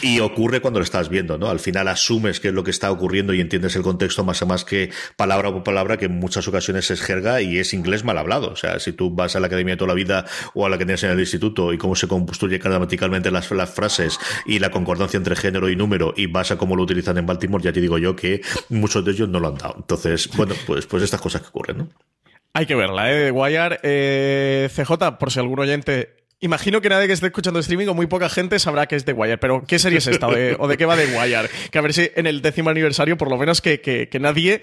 [0.00, 1.48] Y ocurre cuando lo estás viendo, ¿no?
[1.48, 4.46] Al final asumes que es lo que está ocurriendo y entiendes el contexto más a
[4.46, 8.18] más que palabra por palabra, que en muchas ocasiones es jerga y es inglés mal
[8.18, 8.50] hablado.
[8.50, 10.86] O sea, si tú vas a la academia toda la vida o a la que
[10.86, 15.18] tienes en el instituto y cómo se construye gramaticalmente las, las frases y la concordancia
[15.18, 17.98] entre género y número y vas a cómo lo utilizan en Baltimore, ya te digo
[17.98, 18.40] yo que
[18.86, 19.74] muchos de ellos no lo han dado.
[19.76, 21.88] Entonces, bueno, pues, pues estas cosas que ocurren, ¿no?
[22.52, 23.30] Hay que verla, ¿eh?
[23.32, 27.94] Wire, eh, CJ, por si algún oyente Imagino que nadie que esté escuchando streaming o
[27.94, 30.28] muy poca gente sabrá que es The Wire, pero ¿qué serie es esta?
[30.28, 31.48] ¿O de, qué va The Wire?
[31.70, 34.60] Que a ver si en el décimo aniversario, por lo menos, que, que nadie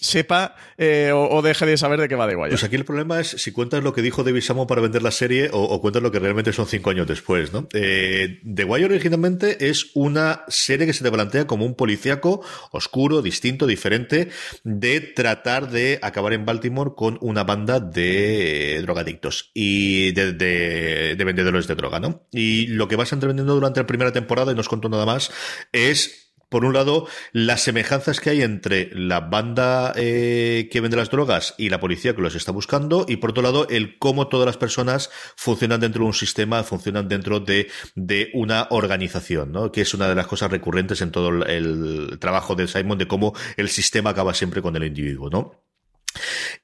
[0.00, 2.50] sepa eh, o, deje de saber de qué va The Wire.
[2.50, 5.10] Pues aquí el problema es si cuentas lo que dijo David Samo para vender la
[5.10, 7.68] serie o, cuentas lo que realmente son cinco años después, ¿no?
[7.72, 13.22] Eh, The Wire originalmente es una serie que se te plantea como un policíaco oscuro,
[13.22, 14.30] distinto, diferente,
[14.64, 21.66] de tratar de acabar en Baltimore con una banda de drogadictos y de, de, vendedores
[21.66, 22.26] de droga, ¿no?
[22.32, 25.30] Y lo que vas entrevendiendo durante la primera temporada, y no os cuento nada más,
[25.72, 31.10] es por un lado, las semejanzas que hay entre la banda eh, que vende las
[31.10, 34.46] drogas y la policía que los está buscando, y por otro lado, el cómo todas
[34.46, 39.72] las personas funcionan dentro de un sistema, funcionan dentro de, de una organización, ¿no?
[39.72, 43.34] Que es una de las cosas recurrentes en todo el trabajo de Simon, de cómo
[43.56, 45.66] el sistema acaba siempre con el individuo, ¿no?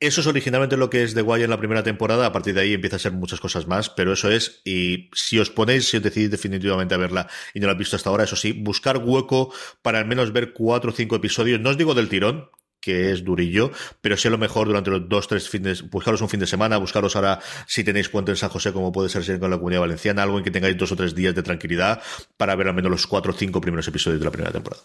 [0.02, 2.62] Eso es originalmente lo que es The Wire en la primera temporada, a partir de
[2.62, 5.96] ahí empieza a ser muchas cosas más, pero eso es, y si os ponéis, si
[5.96, 8.96] os decidís definitivamente a verla y no la habéis visto hasta ahora, eso sí, buscar
[8.96, 13.12] hueco para al menos ver cuatro o cinco episodios, no os digo del tirón, que
[13.12, 16.40] es durillo, pero sí a lo mejor durante los dos, tres fines, buscaros un fin
[16.40, 17.38] de semana, buscaros ahora
[17.68, 20.42] si tenéis puente en San José, como puede ser con la comunidad valenciana, algo en
[20.42, 22.02] que tengáis dos o tres días de tranquilidad
[22.36, 24.82] para ver al menos los cuatro o cinco primeros episodios de la primera temporada.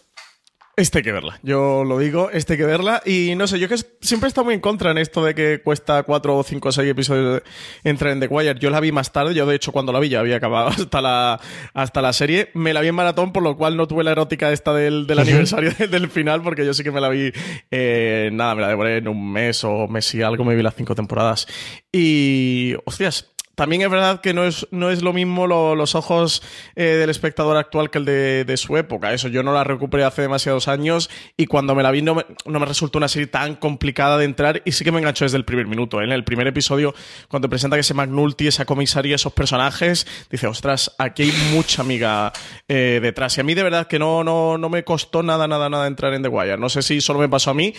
[0.78, 3.02] Este hay que verla, yo lo digo, este hay que verla.
[3.04, 5.60] Y no sé, yo que siempre he estado muy en contra en esto de que
[5.60, 7.42] cuesta cuatro o cinco o seis episodios
[7.82, 8.60] entrar en The Wire.
[8.60, 11.02] Yo la vi más tarde, yo de hecho cuando la vi ya había acabado hasta
[11.02, 11.40] la,
[11.74, 12.50] hasta la serie.
[12.54, 15.18] Me la vi en maratón, por lo cual no tuve la erótica esta del, del
[15.18, 17.32] aniversario del final, porque yo sí que me la vi,
[17.72, 20.76] eh, nada, me la devoré en un mes o mes y algo, me vi las
[20.76, 21.48] cinco temporadas.
[21.90, 26.44] Y, hostias, también es verdad que no es, no es lo mismo los ojos
[26.76, 29.12] eh, del espectador actual que el de, su época.
[29.12, 32.24] Eso yo no la recuperé hace demasiados años y cuando me la vi no me,
[32.46, 35.38] no me resultó una serie tan complicada de entrar y sí que me enganchó desde
[35.38, 36.00] el primer minuto.
[36.00, 36.04] ¿eh?
[36.04, 36.94] En el primer episodio,
[37.26, 42.32] cuando presenta que ese McNulty, esa comisaría, esos personajes, dice, ostras, aquí hay mucha amiga
[42.68, 43.36] eh, detrás.
[43.38, 46.14] Y a mí de verdad que no, no, no me costó nada, nada, nada entrar
[46.14, 46.58] en The Wire.
[46.58, 47.74] No sé si solo me pasó a mí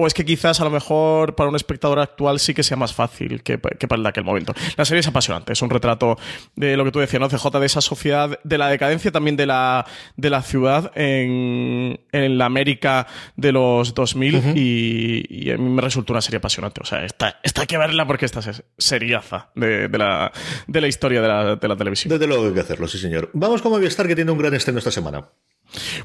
[0.00, 2.94] o es que quizás a lo mejor para un espectador actual sí que sea más
[2.94, 4.54] fácil que, para el de aquel momento.
[4.78, 6.16] La serie es apasionante, es un retrato
[6.56, 7.28] de lo que tú decías, ¿no?
[7.28, 9.84] CJ, de esa sociedad, de la decadencia también de la,
[10.16, 16.14] de la ciudad en, en la América de los 2000 y, a mí me resultó
[16.14, 16.80] una serie apasionante.
[16.80, 20.32] O sea, esta hay que verla porque esta es seriaza de, de, la,
[20.66, 22.08] de la historia de la, de la televisión.
[22.08, 23.28] Desde luego hay que hacerlo, sí señor.
[23.34, 25.28] Vamos con Movistar que tiene un gran estreno esta semana.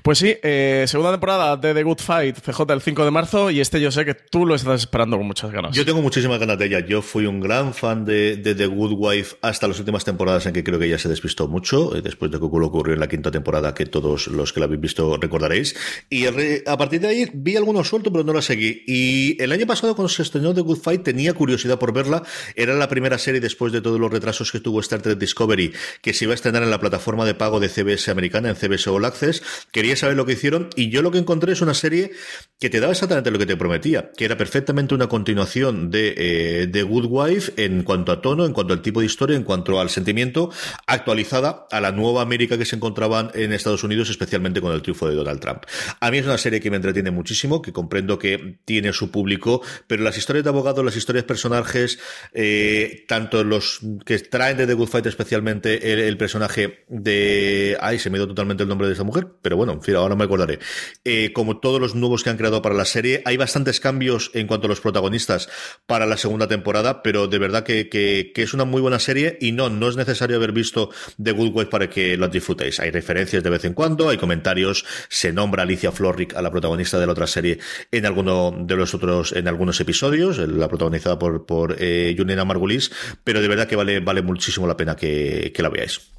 [0.02, 3.60] Pues sí, eh, segunda temporada de The Good Fight, CJ el 5 de marzo, y
[3.60, 5.76] este yo sé que tú lo estás esperando con muchas ganas.
[5.76, 6.80] Yo tengo muchísimas ganas de ella.
[6.86, 10.64] Yo fui un gran fan de, The Good Wife hasta las últimas temporadas en que
[10.64, 13.74] creo que ella se despistó mucho, eh, después de que ocurrió en la quinta temporada,
[13.74, 15.76] que todos los que la habéis visto recordaréis.
[16.10, 18.84] Y a partir de ahí vi algunos sueltos, pero no la seguí.
[18.88, 22.24] Y el año pasado, cuando se estrenó The Good Fight, tenía curiosidad por verla.
[22.56, 26.14] Era la primera serie después de todos los retrasos que tuvo Star Trek Discovery, que
[26.14, 29.06] se iba a estrenar en la plataforma de pago de CBS americana, en CBS All
[29.06, 29.42] Access
[29.72, 32.12] Quería saber lo que hicieron y yo lo que encontré es una serie
[32.60, 36.68] que te daba exactamente lo que te prometía, que era perfectamente una continuación de, eh,
[36.68, 39.82] de Good Wife en cuanto a tono, en cuanto al tipo de historia, en cuanto
[39.82, 40.52] al sentimiento,
[40.88, 45.10] actualizada a la nueva América que se encontraban en Estados Unidos, especialmente con el triunfo
[45.10, 45.64] de Donald Trump.
[46.00, 49.62] A mí es una serie que me entretiene muchísimo, que comprendo que tiene su público,
[49.88, 52.00] pero las historias de abogados, las historias de personajes,
[52.34, 57.78] eh, tanto los que traen de The Good Fight especialmente el, el personaje de...
[57.82, 60.16] Ay, se me dio totalmente el nombre de esa mujer, pero bueno, en fin, ahora
[60.16, 60.60] me acordaré.
[61.04, 64.48] Eh, como todos los nuevos que han creado para la serie, hay bastantes cambios en
[64.48, 65.50] cuanto a los protagonistas
[65.86, 69.70] para la segunda temporada, pero de verdad que, es una muy buena serie y no,
[69.70, 70.90] no es necesario haber visto
[71.22, 72.80] The Good Wife para que la disfrutéis.
[72.80, 77.00] Hay referencias de vez en cuando, hay comentarios, se nombra Alicia Florrick a la protagonista
[77.00, 77.60] de la otra serie
[77.92, 82.92] en alguno de los otros, en algunos episodios, la protagonizada por, por eh, Margulis,
[83.24, 86.15] pero de verdad que vale, vale muchísimo la pena que la veáis.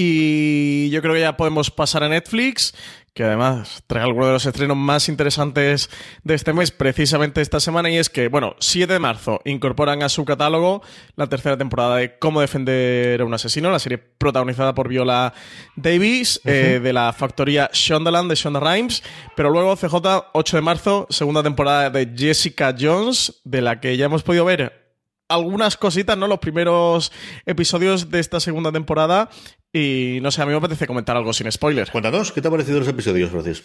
[0.00, 2.72] Y yo creo que ya podemos pasar a Netflix,
[3.14, 5.90] que además trae algunos de los estrenos más interesantes
[6.22, 10.08] de este mes, precisamente esta semana, y es que, bueno, 7 de marzo incorporan a
[10.08, 10.82] su catálogo
[11.16, 15.34] la tercera temporada de Cómo defender a un asesino, la serie protagonizada por Viola
[15.74, 19.02] Davis, eh, de la factoría Shondaland de Shonda Rhimes,
[19.34, 24.04] pero luego CJ, 8 de marzo, segunda temporada de Jessica Jones, de la que ya
[24.04, 24.87] hemos podido ver
[25.28, 26.26] algunas cositas, ¿no?
[26.26, 27.12] Los primeros
[27.46, 29.28] episodios de esta segunda temporada.
[29.72, 31.90] Y no sé, a mí me apetece comentar algo sin spoilers.
[31.90, 33.62] Cuéntanos, ¿qué te ha parecido los episodios, Francis?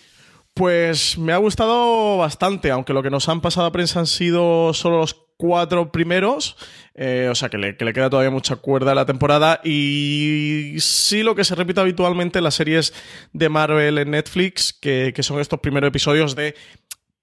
[0.54, 4.73] Pues me ha gustado bastante, aunque lo que nos han pasado a prensa han sido
[4.73, 6.58] solo los cuatro primeros,
[6.93, 11.34] eh, o sea que le, queda todavía mucha cuerda a la temporada y sí lo
[11.34, 12.93] que se repite habitualmente en las series
[13.34, 16.54] de Marvel en Netflix, que, que son estos primeros episodios de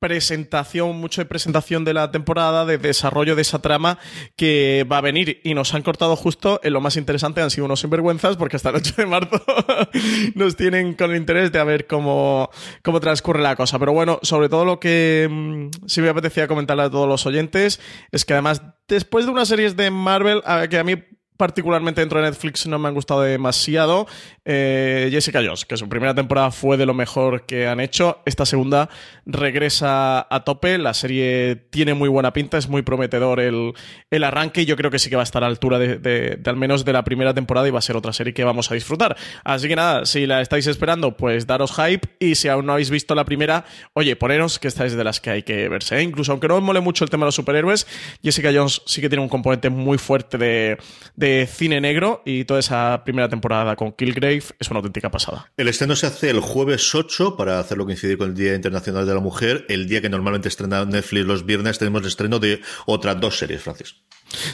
[0.01, 3.99] presentación, mucho de presentación de la temporada, de desarrollo de esa trama
[4.35, 7.67] que va a venir y nos han cortado justo en lo más interesante, han sido
[7.67, 9.45] unos sinvergüenzas porque hasta el 8 de marzo
[10.35, 12.51] nos tienen con el interés de a ver cómo,
[12.83, 13.79] cómo transcurre la cosa.
[13.79, 17.79] Pero bueno, sobre todo lo que mm, sí me apetecía comentarle a todos los oyentes
[18.11, 20.97] es que además después de unas series de Marvel, que a mí
[21.41, 24.07] particularmente dentro de Netflix no me han gustado demasiado.
[24.53, 28.21] Eh, Jessica Jones, que su primera temporada fue de lo mejor que han hecho.
[28.27, 28.91] Esta segunda
[29.25, 30.77] regresa a tope.
[30.77, 33.75] La serie tiene muy buena pinta, es muy prometedor el,
[34.11, 36.41] el arranque y yo creo que sí que va a estar a la altura de,
[36.45, 38.75] al menos de la primera temporada y va a ser otra serie que vamos a
[38.75, 39.17] disfrutar.
[39.45, 42.91] Así que nada, si la estáis esperando, pues daros hype y si aún no habéis
[42.91, 45.97] visto la primera, oye, poneros que estáis de las que hay que verse.
[45.97, 46.03] ¿eh?
[46.03, 47.87] Incluso aunque no os mole mucho el tema de los superhéroes,
[48.21, 50.77] Jessica Jones sí que tiene un componente muy fuerte
[51.15, 55.51] de cine negro y toda esa primera temporada con Killgrave es una auténtica pasada.
[55.57, 59.15] El estreno se hace el jueves 8 para hacerlo coincidir con el Día Internacional de
[59.15, 63.21] la Mujer, el día que normalmente estrena Netflix los viernes tenemos el estreno de otras
[63.21, 63.97] dos series, Francis.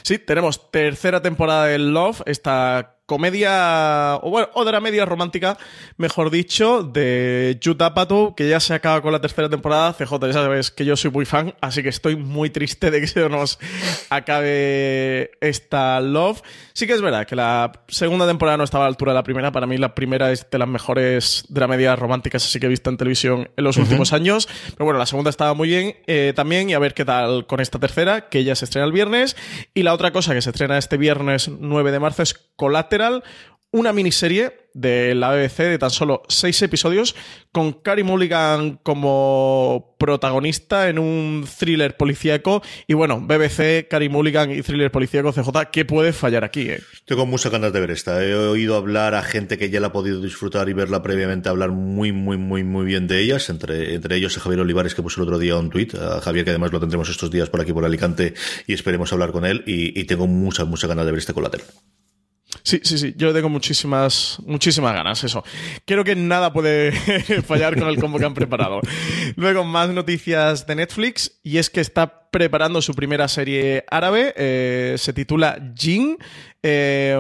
[0.03, 5.57] Sí, tenemos tercera temporada de Love, esta comedia, o bueno, otra media romántica,
[5.97, 9.93] mejor dicho, de Judd Apatow, que ya se acaba con la tercera temporada.
[9.93, 13.07] CJ, ya sabes que yo soy muy fan, así que estoy muy triste de que
[13.07, 13.59] se nos
[14.11, 16.43] acabe esta Love.
[16.73, 19.23] Sí que es verdad que la segunda temporada no estaba a la altura de la
[19.23, 19.53] primera.
[19.53, 22.97] Para mí la primera es de las mejores dramedias románticas así que he visto en
[22.97, 24.49] televisión en los últimos años.
[24.73, 27.61] Pero bueno, la segunda estaba muy bien eh, también y a ver qué tal con
[27.61, 29.37] esta tercera, que ya se estrena el viernes.
[29.75, 32.35] Y la otra cosa que se estrena este viernes 9 de marzo es
[32.97, 33.23] Collateral
[33.73, 37.15] una miniserie de la BBC de tan solo seis episodios
[37.53, 42.63] con Carey Mulligan como protagonista en un thriller policíaco.
[42.87, 46.71] Y bueno, BBC, Carey Mulligan y thriller policíaco CJ, ¿qué puede fallar aquí?
[46.71, 46.81] Eh?
[47.05, 48.25] Tengo muchas ganas de ver esta.
[48.25, 51.71] He oído hablar a gente que ya la ha podido disfrutar y verla previamente hablar
[51.73, 53.51] muy, muy, muy, muy bien de ellas.
[53.51, 55.95] Entre, entre ellos a Javier Olivares, que puso el otro día un tuit.
[55.95, 58.33] A Javier, que además lo tendremos estos días por aquí por Alicante
[58.67, 59.65] y esperemos hablar con él.
[59.67, 61.67] Y, y tengo muchas, muchas ganas de ver este colateral.
[62.63, 63.15] Sí, sí, sí.
[63.17, 65.45] Yo tengo muchísimas, muchísimas ganas, eso.
[65.85, 66.93] Creo que nada puede
[67.47, 68.81] fallar con el combo que han preparado.
[69.37, 74.35] Luego, más noticias de Netflix, y es que está preparando su primera serie árabe.
[74.37, 76.19] Eh, se titula Jin.
[76.63, 77.17] Eh,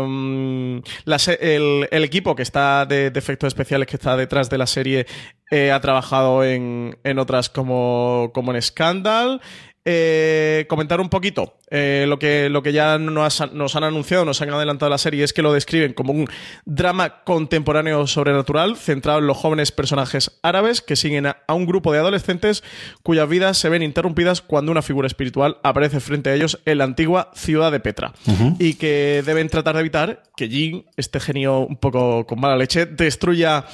[1.40, 5.06] el, equipo que está de, efectos especiales que está detrás de la serie
[5.50, 9.40] eh, ha trabajado en, en otras como, como en Scandal.
[9.88, 14.50] Eh, comentar un poquito eh, lo, que, lo que ya nos, han anunciado, nos han
[14.50, 16.26] adelantado la serie, es que lo describen como un
[16.64, 22.00] drama contemporáneo sobrenatural centrado en los jóvenes personajes árabes que siguen a, un grupo de
[22.00, 22.64] adolescentes
[23.04, 26.84] cuyas vidas se ven interrumpidas cuando una figura espiritual aparece frente a ellos en la
[26.84, 28.12] antigua ciudad de Petra.
[28.58, 32.86] Y que deben tratar de evitar que Jin, este genio un poco con mala leche,
[32.86, 33.66] destruya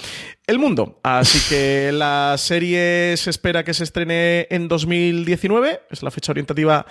[0.46, 0.98] el mundo.
[1.04, 6.84] Así que la serie se espera que se estrene en 2019, es la fecha orientativa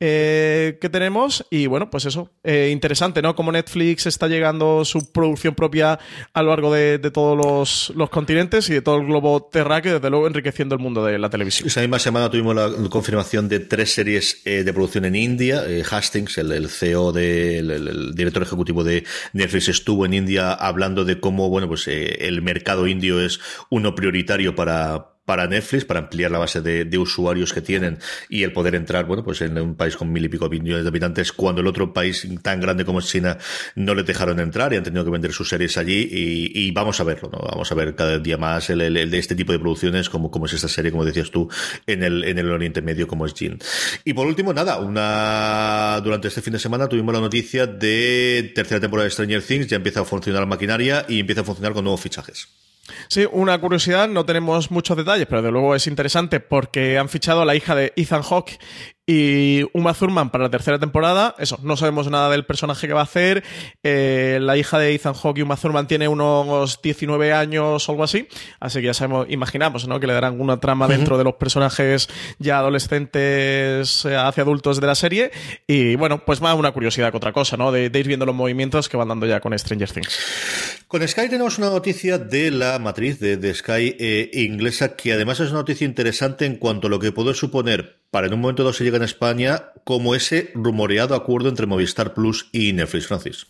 [0.00, 1.44] eh, que tenemos.
[1.50, 3.36] Y bueno, pues eso, eh, interesante, ¿no?
[3.36, 5.98] Como Netflix está llegando su producción propia
[6.32, 10.26] a lo largo de, todos los, continentes y de todo el globo terráqueo, desde luego
[10.26, 11.68] enriqueciendo el mundo de la televisión.
[11.68, 15.62] Esa misma semana tuvimos la confirmación de tres series eh, de producción en India.
[15.90, 21.68] Hastings, el, CEO, del director ejecutivo de Netflix, estuvo en India hablando de cómo, bueno,
[21.68, 27.52] pues el mercado indio es uno prioritario para, Netflix, para ampliar la base de, usuarios
[27.52, 30.48] que tienen y el poder entrar, bueno, pues en un país con mil y pico
[30.48, 33.38] millones de habitantes, cuando el otro país tan grande como es China
[33.74, 37.04] no le dejaron entrar y han tenido que vender sus series allí y, vamos a
[37.04, 37.38] verlo, ¿no?
[37.38, 40.68] Vamos a ver cada día más el, de este tipo de producciones como, es esta
[40.68, 41.48] serie, como decías tú,
[41.86, 43.58] en el, en el Oriente Medio como es Jin.
[44.04, 49.04] Y por último, nada, durante este fin de semana tuvimos la noticia de tercera temporada
[49.04, 52.00] de Stranger Things, ya empieza a funcionar la maquinaria y empieza a funcionar con nuevos
[52.00, 52.63] fichajes.
[53.08, 57.42] Sí, una curiosidad, no tenemos muchos detalles, pero de luego es interesante porque han fichado
[57.42, 58.58] a la hija de Ethan Hawke
[59.06, 63.00] y Uma Thurman para la tercera temporada, eso, no sabemos nada del personaje que va
[63.00, 63.44] a hacer.
[63.82, 68.04] Eh, la hija de Ethan Hawke y Uma Thurman tiene unos 19 años o algo
[68.04, 68.26] así,
[68.60, 70.00] así que ya sabemos, imaginamos, ¿no?
[70.00, 74.86] Que le darán una trama dentro de los personajes ya adolescentes eh, hacia adultos de
[74.86, 75.30] la serie.
[75.66, 77.72] Y bueno, pues más una curiosidad que otra cosa, ¿no?
[77.72, 80.63] De, ir viendo los movimientos que van dando ya con Stranger Things.
[80.94, 85.50] Con Sky tenemos una noticia de la matriz de, Sky eh, inglesa que además es
[85.50, 88.72] una noticia interesante en cuanto a lo que puede suponer para en un momento dado
[88.72, 93.48] se llega en España como ese rumoreado acuerdo entre Movistar Plus y Netflix, Francis.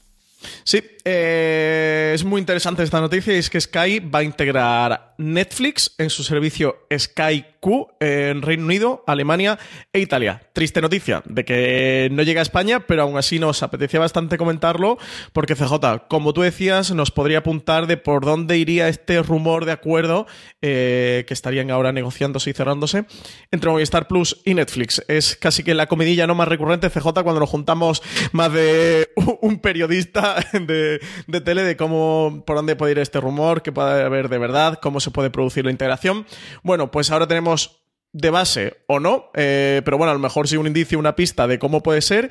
[0.62, 5.94] Sí, eh, es muy interesante esta noticia y es que Sky va a integrar Netflix
[5.98, 9.58] en su servicio Sky Q en Reino Unido, Alemania
[9.92, 10.42] e Italia.
[10.52, 14.98] Triste noticia de que no llega a España, pero aún así nos apetecía bastante comentarlo
[15.32, 19.72] porque CJ, como tú decías, nos podría apuntar de por dónde iría este rumor de
[19.72, 20.26] acuerdo
[20.60, 23.06] eh, que estarían ahora negociándose y cerrándose
[23.50, 25.02] entre Movistar Plus y Netflix.
[25.08, 29.08] Es casi que la comidilla no más recurrente CJ cuando nos juntamos más de
[29.40, 34.02] un periodista de, de tele de cómo, por dónde puede ir este rumor, qué puede
[34.02, 36.26] haber de verdad, cómo se puede producir la integración.
[36.62, 40.56] Bueno, pues ahora tenemos de base o no, eh, pero bueno, a lo mejor sí
[40.56, 42.30] un indicio, una pista de cómo puede ser.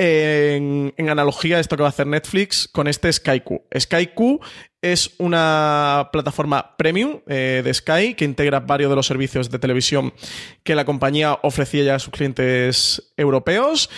[0.00, 3.62] En, analogía a esto que va a hacer Netflix con este SkyQ.
[3.76, 4.40] SkyQ
[4.80, 10.14] es una plataforma premium eh, de Sky que integra varios de los servicios de televisión
[10.62, 13.90] que la compañía ofrecía ya a sus clientes europeos.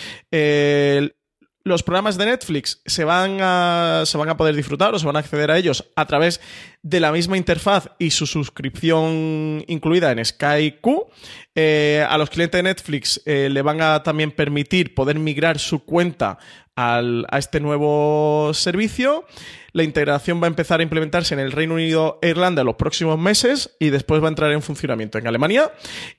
[1.63, 5.15] Los programas de Netflix se van, a, se van a poder disfrutar o se van
[5.15, 6.41] a acceder a ellos a través
[6.83, 11.07] de la misma interfaz y su suscripción incluida en Sky Q.
[11.53, 15.83] Eh, a los clientes de Netflix eh, le van a también permitir poder migrar su
[15.85, 16.39] cuenta
[16.75, 19.25] al, a este nuevo servicio.
[19.73, 22.75] La integración va a empezar a implementarse en el Reino Unido e Irlanda en los
[22.75, 25.71] próximos meses y después va a entrar en funcionamiento en Alemania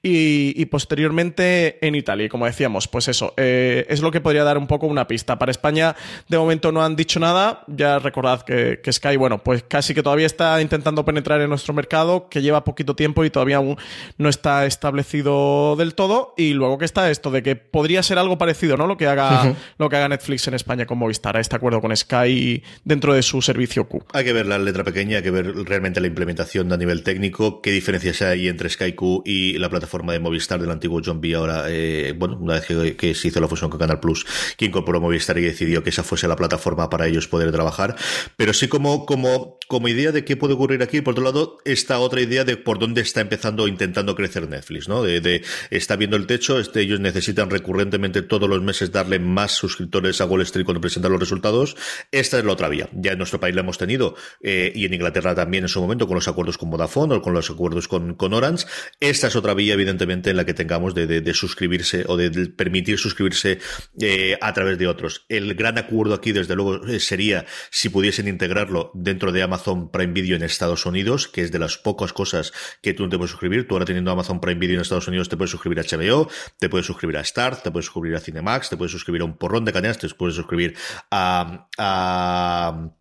[0.02, 2.26] y, posteriormente en Italia.
[2.26, 5.38] Y como decíamos, pues eso, eh, es lo que podría dar un poco una pista.
[5.38, 5.94] Para España,
[6.28, 7.64] de momento no han dicho nada.
[7.66, 12.28] Ya recordad que, Sky, bueno, pues casi que todavía está intentando penetrar en nuestro mercado,
[12.28, 13.76] que lleva poquito tiempo y todavía aún
[14.18, 16.34] no está establecido del todo.
[16.36, 18.86] Y luego que está esto de que podría ser algo parecido, ¿no?
[18.86, 21.96] Lo que haga, lo que haga Netflix en España con Movistar, a este acuerdo con
[21.96, 24.04] Sky dentro de su servicio Q.
[24.12, 27.62] Hay que ver la letra pequeña, hay que ver realmente la implementación a nivel técnico,
[27.62, 31.34] qué diferencias hay entre Sky Q y la plataforma de Movistar del antiguo John B.
[31.34, 34.26] Ahora, eh, bueno, una vez que, se hizo la fusión con Canal Plus,
[34.56, 37.96] que incorporó Movistar y decidió que esa fuese la plataforma para ellos poder trabajar.
[38.36, 42.00] Pero sí como, como, como idea de qué puede ocurrir aquí, por otro lado, esta
[42.00, 45.04] otra idea de por dónde está empezando, intentando crecer Netflix, ¿no?
[45.04, 50.20] De, está viendo el techo, este, ellos necesitan recurrentemente todos los meses darle más suscriptores
[50.20, 51.76] a Wall Street cuando presentan los resultados.
[52.10, 52.88] Esta es la otra vía.
[52.92, 56.08] Ya en nuestro país la hemos tenido, eh, y en Inglaterra también en su momento,
[56.08, 58.66] con los acuerdos con Vodafone o con los acuerdos con, con Orange.
[58.98, 62.98] Esta es otra vía, evidentemente, en la que tengamos de, de, suscribirse o de, permitir
[62.98, 63.60] suscribirse
[64.00, 65.24] eh, a través de otros.
[65.28, 70.12] El gran acuerdo aquí, desde luego, eh, sería si pudiesen integrarlo dentro de Amazon Prime
[70.12, 73.30] Video en Estados Unidos, que es de las pocas cosas que tú no te puedes
[73.30, 73.66] suscribir.
[73.66, 76.28] Tú ahora teniendo Amazon Prime Video en Estados Unidos te puedes suscribir a HBO,
[76.58, 79.36] te puedes suscribir a Star, te puedes suscribir a Cinemax, te puedes suscribir a un
[79.36, 80.76] porrón de cadenas, te puedes suscribir
[81.10, 82.92] a, a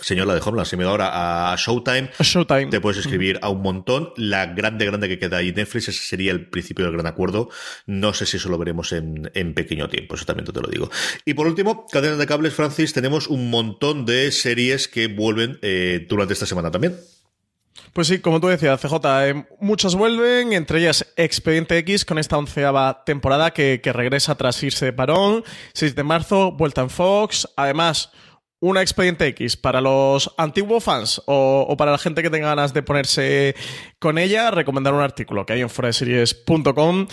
[0.00, 3.62] Señora de Homeland, si me da ahora a Showtime, Showtime, te puedes escribir a un
[3.62, 4.12] montón.
[4.16, 7.50] La grande, grande que queda ahí Netflix, ese sería el principio del gran acuerdo.
[7.86, 10.90] No sé si eso lo veremos en, en pequeño tiempo, eso también te lo digo.
[11.24, 16.06] Y por último, cadenas de cables, Francis, tenemos un montón de series que vuelven eh,
[16.08, 16.96] durante esta semana también.
[17.92, 22.38] Pues sí, como tú decías, CJ, eh, muchas vuelven, entre ellas Expediente X con esta
[22.38, 25.42] onceava temporada que, que regresa tras irse de parón,
[25.74, 28.12] 6 de marzo, vuelta en Fox, además
[28.60, 32.82] una Expediente X para los antiguos fans o, para la gente que tenga ganas de
[32.82, 33.54] ponerse
[33.98, 37.06] con ella, recomendar un artículo que hay en foraseries.com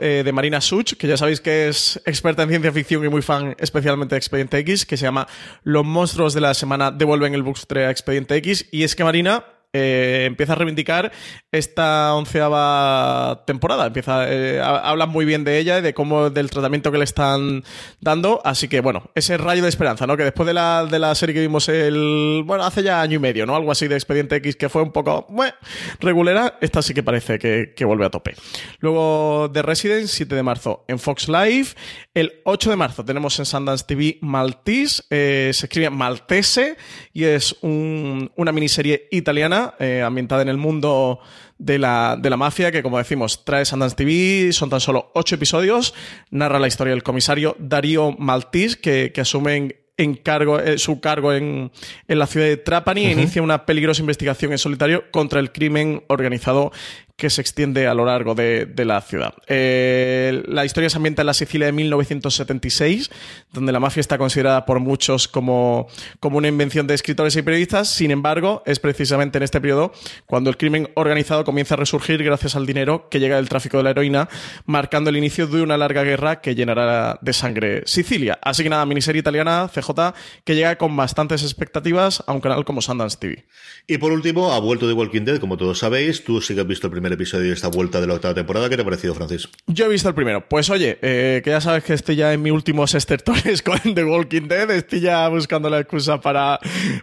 [0.00, 3.22] eh, de Marina Such, que ya sabéis que es experta en ciencia ficción y muy
[3.22, 5.26] fan especialmente de Expediente X, que se llama
[5.64, 8.66] Los monstruos de la semana devuelven el bookstore a Expediente X.
[8.70, 9.44] Y es que Marina
[9.74, 11.10] eh, empieza a reivindicar
[11.50, 13.86] esta onceava temporada.
[13.86, 17.64] Empieza, eh, hablan muy bien de ella y de cómo del tratamiento que le están
[18.00, 18.40] dando.
[18.44, 20.16] Así que, bueno, ese rayo de esperanza, ¿no?
[20.16, 22.42] Que después de la, de la serie que vimos el.
[22.46, 23.56] Bueno, hace ya año y medio, ¿no?
[23.56, 25.26] Algo así de Expediente X que fue un poco.
[25.28, 25.54] Bueno,
[25.98, 26.56] regulera.
[26.60, 28.36] Esta sí que parece que, que vuelve a tope.
[28.78, 31.70] Luego, The Resident, 7 de marzo en Fox Live.
[32.14, 35.02] El 8 de marzo tenemos en Sundance TV Maltese.
[35.10, 36.76] Eh, se escribe Maltese
[37.12, 41.20] y es un, una miniserie italiana eh, ambientada en el mundo
[41.58, 45.34] de la, de la mafia, que como decimos, trae Sundance TV, son tan solo ocho
[45.34, 45.94] episodios,
[46.30, 51.32] narra la historia del comisario Darío Maltís, que, que asume en, cargo, eh, su cargo
[51.32, 51.70] en,
[52.08, 56.02] en, la ciudad de Trapani e inicia una peligrosa investigación en solitario contra el crimen
[56.08, 56.72] organizado
[57.16, 59.34] que se extiende a lo largo de, la ciudad.
[59.46, 63.10] Eh, la historia se ambienta en la Sicilia de 1976,
[63.52, 65.86] donde la mafia está considerada por muchos como,
[66.18, 67.88] como una invención de escritores y periodistas.
[67.88, 69.92] Sin embargo, es precisamente en este periodo
[70.26, 73.84] cuando el crimen organizado comienza a resurgir gracias al dinero que llega del tráfico de
[73.84, 74.28] la heroína,
[74.66, 78.38] marcando el inicio de una larga guerra que llenará de sangre Sicilia.
[78.42, 82.82] Así que nada, miniserie italiana, CJ, que llega con bastantes expectativas a un canal como
[82.82, 83.46] Sundance TV.
[83.86, 86.24] Y por último, ha vuelto de Walking Dead, como todos sabéis.
[86.24, 88.68] Tú sí que has visto el primer episodio de esta vuelta de la octava temporada.
[88.68, 89.48] ¿Qué te ha parecido, Francis?
[89.66, 90.48] Yo he visto el primero.
[90.48, 94.04] Pues oye, eh, que ya sabes que estoy ya en mi último estertores con The
[94.04, 94.70] Walking Dead.
[94.70, 96.58] Estoy ya buscando la excusa para,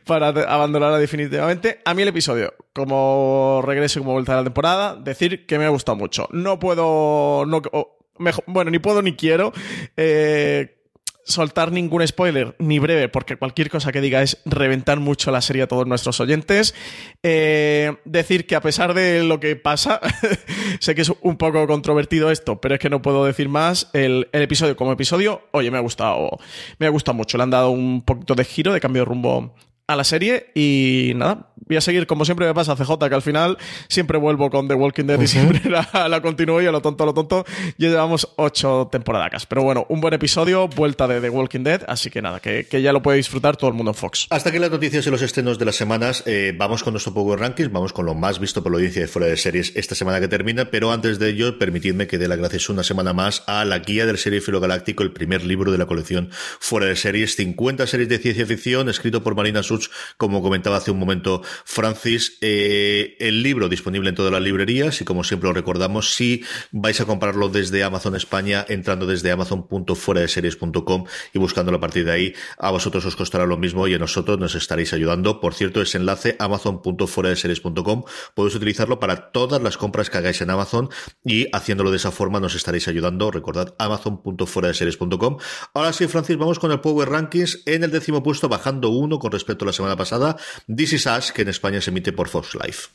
[0.06, 1.80] para abandonarla definitivamente.
[1.86, 5.66] A mí el episodio, como regreso y como vuelta de la temporada, decir que me
[5.66, 6.28] ha gustado mucho.
[6.32, 7.46] No puedo...
[7.46, 7.62] No,
[8.48, 9.52] bueno, ni puedo ni quiero.
[9.98, 10.81] Eh,
[11.24, 15.64] soltar ningún spoiler, ni breve, porque cualquier cosa que diga es reventar mucho la serie
[15.64, 16.74] a todos nuestros oyentes.
[17.24, 20.00] Eh, decir que a pesar de lo que pasa,
[20.80, 23.90] sé que es un poco controvertido esto, pero es que no puedo decir más.
[23.94, 26.40] El, el, episodio como episodio, oye, me ha gustado,
[26.80, 27.38] me ha gustado mucho.
[27.38, 29.56] Le han dado un poquito de giro, de cambio de rumbo
[29.94, 33.22] a la serie y nada, voy a seguir como siempre me pasa CJ, que al
[33.22, 36.82] final siempre vuelvo con The Walking Dead y siempre la, la, continúo y a lo
[36.82, 37.46] tonto, a lo tonto,
[37.78, 39.46] ya llevamos ocho temporadas.
[39.46, 42.82] Pero bueno, un buen episodio, vuelta de The Walking Dead, así que nada, que, que
[42.82, 44.28] ya lo puede disfrutar todo el mundo en Fox.
[44.30, 47.40] Hasta que las noticias y los estrenos de las semanas, eh, vamos con nuestro Power
[47.40, 50.20] Rankings, vamos con lo más visto por la audiencia de fuera de series esta semana
[50.20, 53.66] que termina, pero antes de ello, permitidme que dé las gracias una semana más a
[53.66, 56.30] la guía del serie Filo Galáctico, el primer libro de la colección
[56.60, 59.64] fuera de series, 50 series de ciencia ficción, escrito por Marina
[60.18, 65.06] Como comentaba hace un momento Francis, eh, el libro disponible en todas las librerías y
[65.06, 71.40] como siempre lo recordamos, si vais a comprarlo desde Amazon España, entrando desde amazon.fueradeseries.com y
[71.40, 74.56] buscándolo a partir de ahí, a vosotros os costará lo mismo y a nosotros nos
[74.56, 75.40] estaréis ayudando.
[75.40, 78.04] Por cierto, ese enlace amazon.fueradeseries.com
[78.36, 80.90] podéis utilizarlo para todas las compras que hagáis en Amazon
[81.24, 83.32] y haciéndolo de esa forma nos estaréis ayudando.
[83.32, 85.38] Recordad amazon.fueradeseries.com.
[85.74, 89.32] Ahora sí, Francis, vamos con el Power Rankings en el décimo puesto, bajando uno con
[89.32, 90.38] respecto a la semana pasada.
[90.68, 92.90] This is Us, que en España se emite por Fox Life.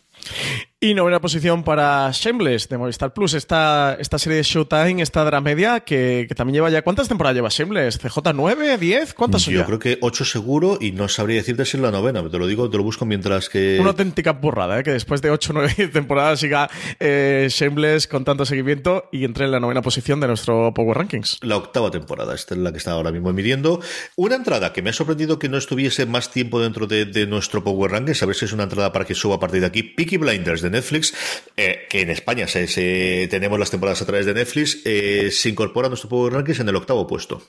[0.79, 5.81] Y novena posición para Shameless de Movistar Plus, esta, esta serie de Showtime, esta dramedia
[5.81, 6.83] que, que también lleva ya.
[6.83, 7.99] ¿Cuántas temporadas lleva Shameless?
[7.99, 8.79] ¿CJ9?
[8.79, 9.15] ¿10?
[9.15, 9.67] ¿Cuántas son Yo ya?
[9.67, 12.23] creo que 8 seguro y no sabría decirte si es la novena.
[12.29, 13.79] Te lo digo, te lo busco mientras que.
[13.81, 14.83] Una auténtica burrada, ¿eh?
[14.83, 16.69] que después de 8 o 9 temporadas siga
[17.01, 21.39] eh, Shameless con tanto seguimiento y entre en la novena posición de nuestro Power Rankings.
[21.41, 23.81] La octava temporada, esta es la que está ahora mismo midiendo.
[24.17, 27.65] Una entrada que me ha sorprendido que no estuviese más tiempo dentro de, de nuestro
[27.65, 29.83] Power Rankings, a ver si es una entrada para que suba a partir de aquí.
[29.83, 31.15] Peaky Blinders de Netflix,
[31.57, 35.49] eh, que en España se, se- tenemos las temporadas a través de Netflix, eh, se
[35.49, 37.43] incorpora a nuestro Power Rankings en el octavo puesto.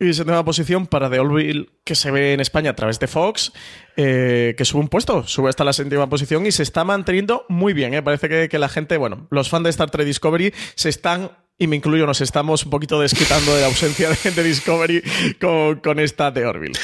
[0.00, 3.52] Y séptima posición para The Orville, que se ve en España a través de Fox,
[3.96, 7.72] eh, que sube un puesto, sube hasta la séptima posición y se está manteniendo muy
[7.74, 7.94] bien.
[7.94, 8.02] ¿eh?
[8.02, 11.76] Parece que, la gente, bueno, los fans de Star Trek Discovery se están, y me
[11.76, 15.00] incluyo, nos estamos un poquito desquitando de la ausencia de, de Discovery
[15.40, 16.74] con, con esta The Orville.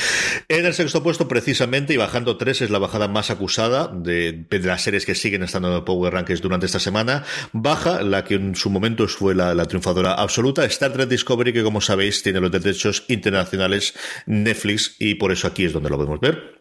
[0.49, 4.83] En el sexto puesto, precisamente, y bajando tres, es la bajada más acusada de, las
[4.83, 7.25] series que siguen estando en Power Rankings durante esta semana.
[7.53, 11.63] Baja la que en su momento fue la, la triunfadora absoluta, Star Trek Discovery, que
[11.63, 13.95] como sabéis tiene los derechos internacionales
[14.27, 16.61] Netflix, y por eso aquí es donde lo podemos ver.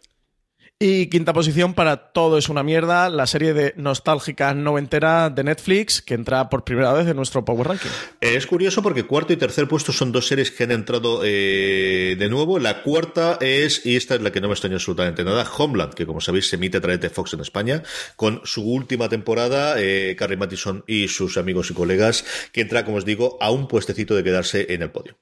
[0.81, 6.01] Y quinta posición para Todo es una mierda, la serie de nostálgica noventera de Netflix,
[6.01, 7.89] que entra por primera vez en nuestro Power Ranking.
[8.21, 12.29] Es curioso porque cuarto y tercer puesto son dos series que han entrado eh, de
[12.29, 12.59] nuevo.
[12.59, 16.05] La cuarta es, y esta es la que no me extraña absolutamente nada, Homeland, que
[16.05, 17.83] como sabéis se emite a través de Fox en España,
[18.15, 22.23] con su última temporada, eh, Carrie Mathison y sus amigos y colegas,
[22.53, 25.17] que entra, como os digo, a un puestecito de quedarse en el podio.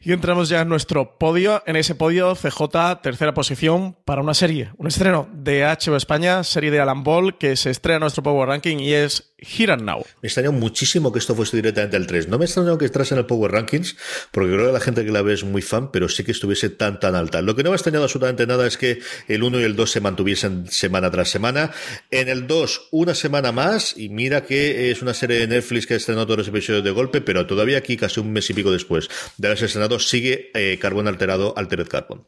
[0.00, 1.62] Y entramos ya en nuestro podio.
[1.66, 6.70] En ese podio, CJ, tercera posición para una serie, un estreno de HBO España, serie
[6.70, 10.04] de Alan Ball, que se estrena en nuestro Power Ranking y es Here and Now.
[10.22, 12.28] Me extrañó muchísimo que esto fuese directamente al 3.
[12.28, 13.96] No me extrañó que entrase en el Power Rankings,
[14.30, 16.70] porque creo que la gente que la ve es muy fan, pero sí que estuviese
[16.70, 17.42] tan tan alta.
[17.42, 19.90] Lo que no me ha extrañado absolutamente nada es que el 1 y el 2
[19.90, 21.70] se mantuviesen semana tras semana.
[22.10, 25.94] En el 2, una semana más, y mira que es una serie de Netflix que
[25.94, 28.70] ha estrenado todos los episodios de golpe, pero todavía aquí, casi un mes y pico
[28.72, 32.26] después de haberse estrenado, sigue eh, Carbón Alterado, Altered Carbon.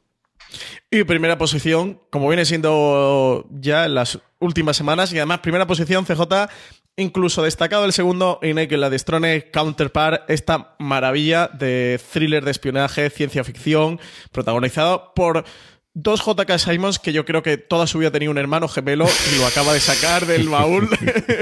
[0.91, 6.05] Y primera posición, como viene siendo ya en las últimas semanas, y además primera posición
[6.05, 6.49] CJ,
[6.97, 13.11] incluso destacado el segundo y Naked la Destrone Counterpart, esta maravilla de thriller de espionaje,
[13.11, 14.01] ciencia ficción,
[14.33, 15.45] protagonizado por
[15.99, 16.59] dos J.K.
[16.59, 19.73] Simons que yo creo que toda su vida tenía un hermano gemelo y lo acaba
[19.73, 20.89] de sacar del baúl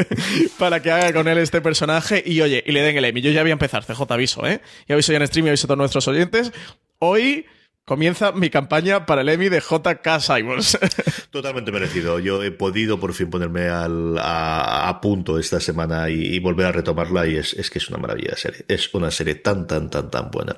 [0.59, 3.21] para que haga con él este personaje y oye, y le den el Emmy.
[3.21, 4.61] Yo ya voy a empezar, CJ aviso, ¿eh?
[4.87, 6.53] Y aviso ya en stream y aviso a todos nuestros oyentes.
[7.01, 7.47] Hoy
[7.85, 10.79] comienza mi campaña para el Emmy de JK Simons.
[11.31, 12.19] Totalmente merecido.
[12.19, 17.27] Yo he podido por fin ponerme al, a, punto esta semana y, volver a retomarla
[17.27, 18.65] y es, es, que es una maravilla serie.
[18.69, 20.57] Es una serie tan, tan, tan, tan buena.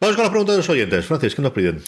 [0.00, 1.04] Vamos con las preguntas de los oyentes.
[1.04, 1.82] Francis, ¿qué nos piden?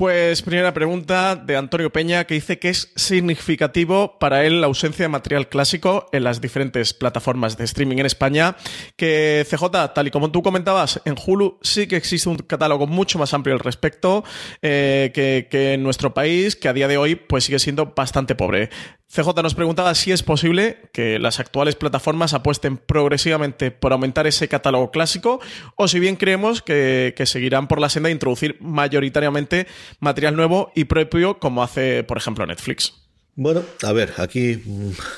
[0.00, 5.04] Pues primera pregunta de Antonio Peña que dice que es significativo para él la ausencia
[5.04, 8.56] de material clásico en las diferentes plataformas de streaming en España.
[8.96, 13.18] Que CJ, tal y como tú comentabas, en Hulu sí que existe un catálogo mucho
[13.18, 14.24] más amplio al respecto
[14.62, 18.70] eh, que, en nuestro país, que a día de hoy pues sigue siendo bastante pobre.
[19.12, 24.46] CJ nos preguntaba si es posible que las actuales plataformas apuesten progresivamente por aumentar ese
[24.46, 25.40] catálogo clásico
[25.74, 29.66] o si bien creemos que, que, seguirán por la senda de introducir mayoritariamente
[29.98, 33.09] material nuevo y propio como hace, por ejemplo, Netflix.
[33.36, 34.62] Bueno, a ver, aquí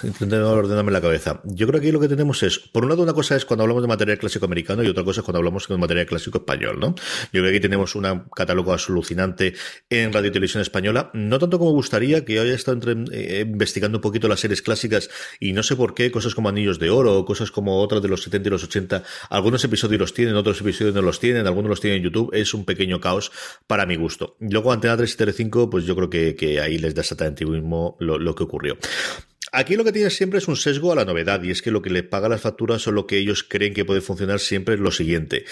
[0.03, 1.41] intentando ordenarme la cabeza.
[1.45, 3.63] Yo creo que aquí lo que tenemos es, por un lado, una cosa es cuando
[3.63, 6.79] hablamos de material clásico americano y otra cosa es cuando hablamos de material clásico español,
[6.79, 6.95] ¿no?
[7.33, 9.55] Yo creo que aquí tenemos un catálogo alucinante
[9.91, 13.99] en radio y televisión española, no tanto como gustaría, que haya estado entre, eh, investigando
[13.99, 15.11] un poquito las series clásicas
[15.41, 18.23] y no sé por qué, cosas como Anillos de Oro, cosas como otras de los
[18.23, 21.81] 70 y los 80, algunos episodios los tienen, otros episodios no los tienen, algunos los
[21.81, 23.33] tienen en YouTube, es un pequeño caos
[23.67, 24.37] para mi gusto.
[24.39, 27.45] Luego Antena 3 y Tele 5, pues yo creo que, ahí les da exactamente
[28.03, 28.77] lo, lo que ocurrió.
[29.55, 31.83] Aquí lo que tienes siempre es un sesgo a la novedad y es que lo
[31.83, 34.81] que le paga las facturas o lo que ellos creen que puede funcionar siempre es
[34.81, 35.45] lo siguiente.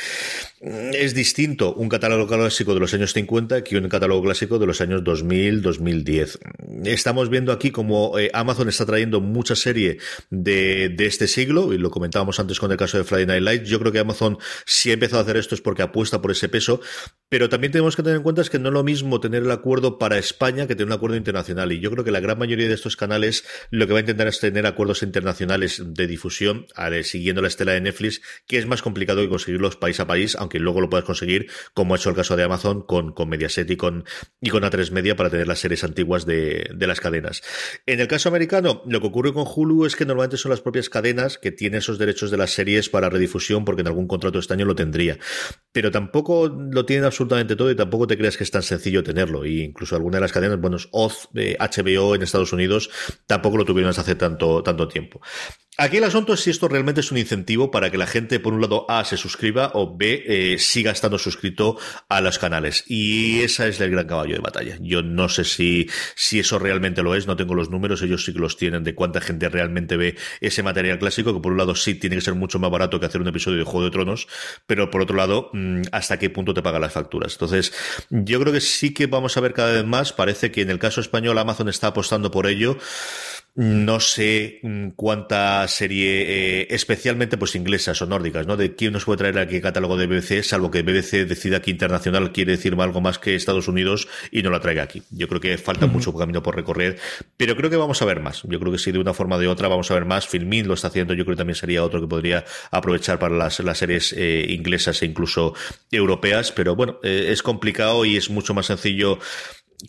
[0.60, 4.80] Es distinto un catálogo clásico de los años 50 que un catálogo clásico de los
[4.80, 6.38] años 2000, 2010.
[6.84, 9.98] Estamos viendo aquí como eh, Amazon está trayendo mucha serie
[10.30, 13.68] de, de, este siglo y lo comentábamos antes con el caso de Friday Night Lights.
[13.68, 16.48] Yo creo que Amazon si ha empezado a hacer esto es porque apuesta por ese
[16.48, 16.80] peso,
[17.28, 19.50] pero también tenemos que tener en cuenta es que no es lo mismo tener el
[19.50, 22.66] acuerdo para España que tener un acuerdo internacional y yo creo que la gran mayoría
[22.66, 26.66] de estos canales lo que va a intentar es tener acuerdos internacionales de difusión
[27.02, 30.60] siguiendo la estela de Netflix, que es más complicado que conseguirlos país a país, aunque
[30.60, 33.76] luego lo puedas conseguir, como ha hecho el caso de Amazon con, con Mediaset y
[33.76, 34.04] con,
[34.40, 37.42] y con A3 Media para tener las series antiguas de, de, las cadenas.
[37.84, 40.88] En el caso americano, lo que ocurre con Hulu es que normalmente son las propias
[40.88, 44.54] cadenas que tienen esos derechos de las series para redifusión, porque en algún contrato este
[44.54, 45.18] año lo tendría.
[45.72, 49.44] Pero tampoco lo tienen absolutamente todo y tampoco te creas que es tan sencillo tenerlo.
[49.44, 52.88] Y incluso algunas de las cadenas, bueno, Oz, HBO en Estados Unidos,
[53.26, 55.20] tampoco lo tuvieron hace tanto, tanto tiempo.
[55.80, 58.52] Aquí el asunto es si esto realmente es un incentivo para que la gente, por
[58.52, 61.78] un lado, A, se suscriba o B, eh, siga estando suscrito
[62.10, 62.84] a los canales.
[62.86, 64.76] Y esa es el gran caballo de batalla.
[64.82, 68.34] Yo no sé si, si eso realmente lo es, no tengo los números, ellos sí
[68.34, 71.74] que los tienen de cuánta gente realmente ve ese material clásico, que por un lado
[71.74, 74.28] sí tiene que ser mucho más barato que hacer un episodio de Juego de Tronos,
[74.66, 77.32] pero por otro lado, mm, hasta qué punto te pagan las facturas.
[77.32, 77.72] Entonces,
[78.10, 80.78] yo creo que sí que vamos a ver cada vez más, parece que en el
[80.78, 82.76] caso español Amazon está apostando por ello.
[83.56, 88.56] No sé mm, cuánta serie, eh, especialmente pues inglesas o nórdicas, ¿no?
[88.56, 91.72] De quién nos puede traer aquí el catálogo de BBC, salvo que BBC decida que
[91.72, 95.02] internacional quiere decir algo más que Estados Unidos y no la traiga aquí.
[95.10, 96.98] Yo creo que falta mucho camino por recorrer,
[97.36, 98.42] pero creo que vamos a ver más.
[98.44, 100.28] Yo creo que si de una forma o de otra vamos a ver más.
[100.28, 103.58] Filmin lo está haciendo, yo creo que también sería otro que podría aprovechar para las,
[103.60, 105.54] las series eh, inglesas e incluso
[105.90, 109.18] europeas, pero bueno, eh, es complicado y es mucho más sencillo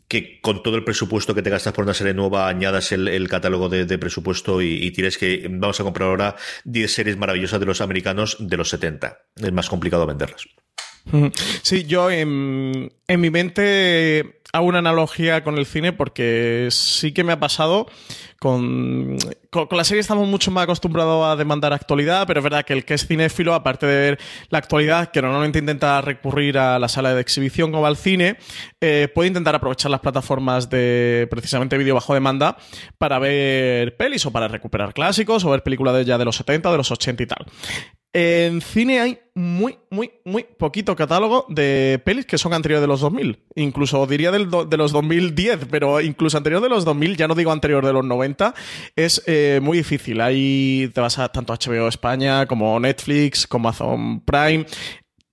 [0.07, 3.69] que con todo el presupuesto que te gastas por una serie nueva añadas el, catálogo
[3.69, 6.35] de, presupuesto y, y, tienes que vamos a comprar ahora
[6.65, 9.17] 10 series maravillosas de los americanos de los 70.
[9.35, 10.47] Es más complicado venderlas.
[11.61, 17.23] Sí, yo en, en mi mente hago una analogía con el cine porque sí que
[17.23, 17.87] me ha pasado
[18.41, 19.17] con,
[19.51, 22.85] con, la serie estamos mucho más acostumbrados a demandar actualidad, pero es verdad que el
[22.85, 24.19] que es cinéfilo, aparte de ver
[24.49, 28.37] la actualidad, que normalmente intenta recurrir a la sala de exhibición como al cine,
[28.81, 32.57] eh, puede intentar aprovechar las plataformas de precisamente vídeo bajo demanda
[32.97, 36.71] para ver pelis o para recuperar clásicos o ver películas de ya de los 70,
[36.71, 37.45] de los 80 y tal.
[38.13, 42.99] En cine hay muy, muy, muy poquito catálogo de pelis que son anteriores de los
[42.99, 43.39] 2000.
[43.55, 47.53] Incluso diría del de los 2010, pero incluso anterior de los 2000, ya no digo
[47.53, 48.30] anterior de los 90,
[48.95, 50.21] es eh, muy difícil.
[50.21, 54.65] Ahí te vas a tanto HBO España como Netflix, como Amazon Prime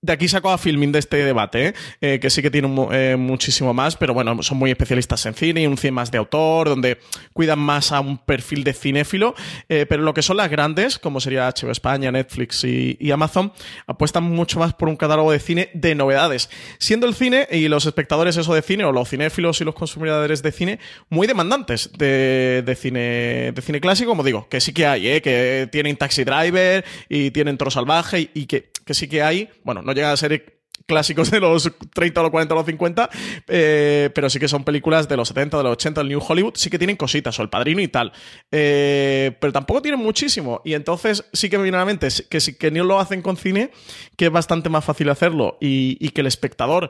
[0.01, 1.73] de aquí saco a Filming de este debate, ¿eh?
[1.99, 5.63] Eh, que sí que tiene eh, muchísimo más, pero bueno, son muy especialistas en cine
[5.63, 6.99] y un cine más de autor, donde
[7.33, 9.35] cuidan más a un perfil de cinéfilo,
[9.67, 13.51] pero lo que son las grandes, como sería HBO España, Netflix y, Amazon,
[13.87, 17.85] apuestan mucho más por un catálogo de cine de novedades, siendo el cine y los
[17.85, 20.79] espectadores eso de cine, o los cinéfilos y los consumidores de cine,
[21.09, 25.97] muy demandantes de, cine de cine clásico, como digo, que sí que hay, que tienen
[25.97, 30.11] Taxi Driver y tienen Toro Salvaje y, que, que sí que hay, bueno, no llega
[30.11, 33.09] a ser clásicos de los 30, los 40, los 50,
[33.47, 36.53] eh, pero sí que son películas de los 70, de los 80, del New Hollywood,
[36.55, 38.11] sí que tienen cositas, o El Padrino y tal,
[38.51, 42.39] eh, pero tampoco tienen muchísimo, y entonces sí que me viene a la mente que
[42.39, 43.69] si que no lo hacen con cine,
[44.17, 46.89] que es bastante más fácil hacerlo, y que el espectador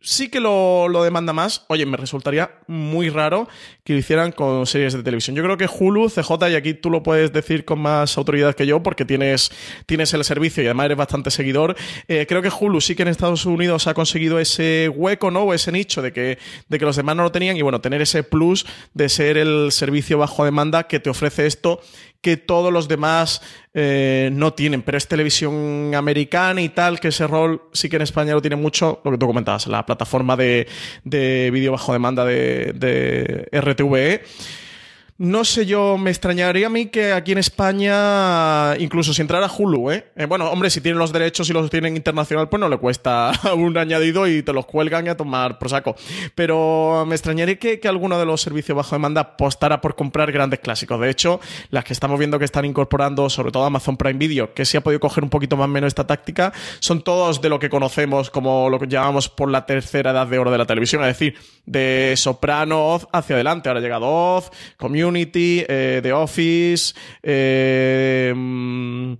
[0.00, 1.64] sí que lo, demanda más.
[1.68, 3.48] Oye, me resultaría muy raro
[3.84, 5.34] que lo hicieran con series de televisión.
[5.36, 8.66] Yo creo que Hulu, CJ, y aquí tú lo puedes decir con más autoridad que
[8.66, 9.50] yo porque tienes,
[9.86, 11.76] tienes el servicio y además eres bastante seguidor.
[12.06, 15.42] Eh, creo que Hulu sí que en Estados Unidos ha conseguido ese hueco, ¿no?
[15.42, 16.38] O ese nicho de que,
[16.68, 19.72] de que los demás no lo tenían y bueno, tener ese plus de ser el
[19.72, 21.80] servicio bajo demanda que te ofrece esto
[22.20, 23.40] que todos los demás
[23.74, 28.02] eh, no tienen, pero es televisión americana y tal, que ese rol sí que en
[28.02, 30.66] España lo tiene mucho, lo que tú comentabas, la plataforma de,
[31.04, 34.22] de vídeo bajo demanda de, de RTVE.
[35.20, 39.90] No sé yo, me extrañaría a mí que aquí en España, incluso si entrara Hulu,
[39.90, 40.06] ¿eh?
[40.14, 40.26] ¿eh?
[40.26, 43.76] bueno, hombre, si tienen los derechos y los tienen internacional, pues no le cuesta un
[43.76, 45.96] añadido y te los cuelgan y a tomar por saco.
[46.36, 50.60] Pero me extrañaría que, que alguno de los servicios bajo demanda apostara por comprar grandes
[50.60, 51.00] clásicos.
[51.00, 51.40] De hecho,
[51.70, 54.82] las que estamos viendo que están incorporando, sobre todo Amazon Prime Video, que sí ha
[54.82, 58.30] podido coger un poquito más o menos esta táctica, son todos de lo que conocemos
[58.30, 61.34] como lo que llamamos por la tercera edad de oro de la televisión, es decir,
[61.66, 63.68] de Soprano hacia adelante.
[63.68, 66.92] Ahora ha llegado Oz, Community, Community, eh, The Office,
[67.22, 69.16] eh, mm,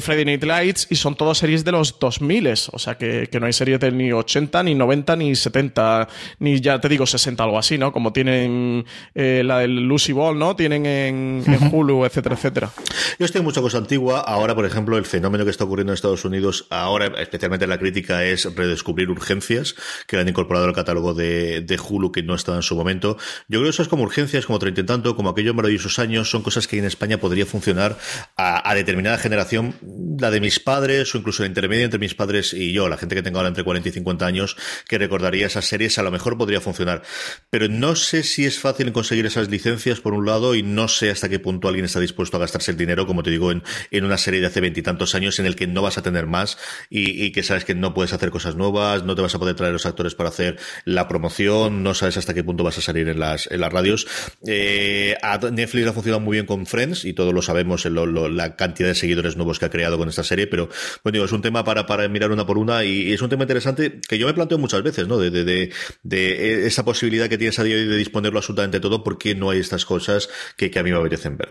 [0.00, 3.52] Friday Night Lights y son todas series de los 2000, o sea que, no hay
[3.52, 7.76] series de ni 80, ni 90, ni 70, ni ya te digo 60, algo así,
[7.76, 7.92] ¿no?
[7.92, 10.56] Como tienen eh, la del Lucy Ball, ¿no?
[10.56, 12.70] Tienen en, Hulu, etcétera, etcétera.
[13.18, 14.20] Yo estoy mucha cosa antigua.
[14.20, 18.24] Ahora, por ejemplo, el fenómeno que está ocurriendo en Estados Unidos, ahora especialmente la crítica,
[18.24, 19.74] es redescubrir urgencias
[20.06, 23.16] que han incorporado al catálogo de, de Hulu que no estaba en su momento.
[23.48, 26.30] Yo creo que eso es como urgencias, como treinta y tanto, como aquellos maravillosos años,
[26.30, 27.98] son cosas que en España podría funcionar
[28.36, 29.74] a, a determinada generación
[30.18, 33.14] la de mis padres o incluso la intermedia entre mis padres y yo, la gente
[33.14, 34.56] que tenga ahora entre 40 y 50 años,
[34.88, 37.02] que recordaría esas series, a lo mejor podría funcionar.
[37.50, 41.10] Pero no sé si es fácil conseguir esas licencias, por un lado, y no sé
[41.10, 44.04] hasta qué punto alguien está dispuesto a gastarse el dinero, como te digo, en, en
[44.04, 46.58] una serie de hace veintitantos años en el que no vas a tener más
[46.90, 49.56] y, y, que sabes que no puedes hacer cosas nuevas, no te vas a poder
[49.56, 53.08] traer los actores para hacer la promoción, no sabes hasta qué punto vas a salir
[53.08, 54.06] en las, en las radios.
[54.46, 55.16] Eh,
[55.52, 59.36] Netflix ha funcionado muy bien con Friends y todos lo sabemos, la cantidad de seguidores
[59.36, 60.68] nuevos que ha creado con esta serie, pero
[61.02, 64.00] bueno, es un tema para, para mirar una por una y, es un tema interesante
[64.06, 65.18] que yo me planteo muchas veces, ¿no?
[65.18, 69.02] De, de, de, esa posibilidad que tienes a día de hoy de disponerlo absolutamente todo,
[69.02, 71.50] porque no hay estas cosas que, que a mí me apetecen ver.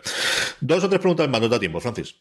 [0.62, 2.16] Dos o tres preguntas más, no da tiempo, Francis.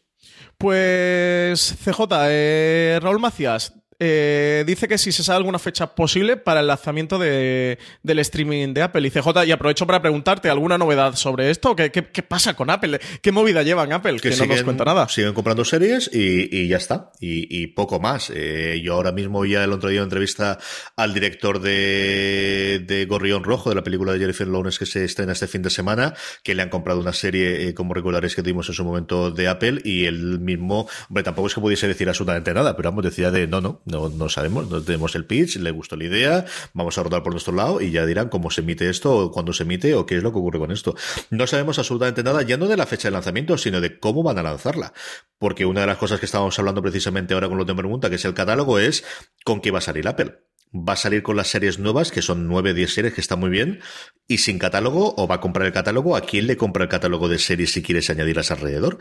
[0.57, 3.73] Pues CJ, eh, Raúl Macías,
[4.03, 8.73] eh, dice que si se sabe alguna fecha posible para el lanzamiento de, del streaming
[8.73, 9.07] de Apple.
[9.07, 11.75] Y CJ, y aprovecho para preguntarte, ¿alguna novedad sobre esto?
[11.75, 12.99] ¿Qué, qué, qué pasa con Apple?
[13.21, 14.19] ¿Qué movida llevan Apple?
[14.19, 15.07] Que, siguen, no nos cuenta nada.
[15.07, 17.11] Siguen comprando series y, y ya está.
[17.19, 18.31] Y, y, poco más.
[18.33, 20.57] Eh, yo ahora mismo ya el otro día entrevista
[20.95, 25.33] al director de, de Gorrión Rojo, de la película de Jennifer Lawrence que se estrena
[25.33, 28.67] este fin de semana, que le han comprado una serie, eh, como recordaréis que tuvimos
[28.67, 32.51] en su momento de Apple, y él mismo, hombre, tampoco es que pudiese decir absolutamente
[32.51, 35.69] nada, pero vamos, decía de no, no, no, no sabemos, no tenemos el pitch, le
[35.69, 38.89] gustó la idea, vamos a rodar por nuestro lado y ya dirán cómo se emite
[38.89, 40.95] esto, o cuándo se emite, o qué es lo que ocurre con esto.
[41.29, 44.39] No sabemos absolutamente nada, ya no de la fecha de lanzamiento, sino de cómo van
[44.39, 44.93] a lanzarla.
[45.37, 48.15] Porque una de las cosas que estábamos hablando precisamente ahora con lo de pregunta, que
[48.15, 49.03] es el catálogo, es
[49.43, 52.47] con qué va a salir Apple va a salir con las series nuevas, que son
[52.47, 53.81] 9, 10 series, que está muy bien,
[54.27, 57.27] y sin catálogo, o va a comprar el catálogo, ¿a quién le compra el catálogo
[57.27, 58.97] de series si quieres añadirlas alrededor?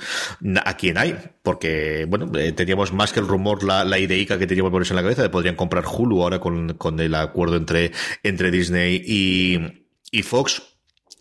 [0.64, 1.16] ¿A quién hay?
[1.42, 4.92] Porque, bueno, eh, teníamos más que el rumor, la, la ideica que teníamos por eso
[4.92, 7.92] en la cabeza, de podrían comprar Hulu ahora con, con el acuerdo entre,
[8.22, 10.69] entre Disney y, y Fox,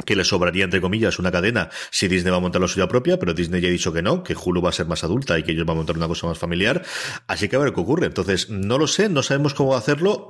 [0.05, 3.19] que le sobraría, entre comillas, una cadena si Disney va a montar la suya propia,
[3.19, 5.43] pero Disney ya ha dicho que no, que Hulu va a ser más adulta y
[5.43, 6.83] que ellos van a montar una cosa más familiar.
[7.27, 8.07] Así que a ver qué ocurre.
[8.07, 10.29] Entonces, no lo sé, no sabemos cómo hacerlo.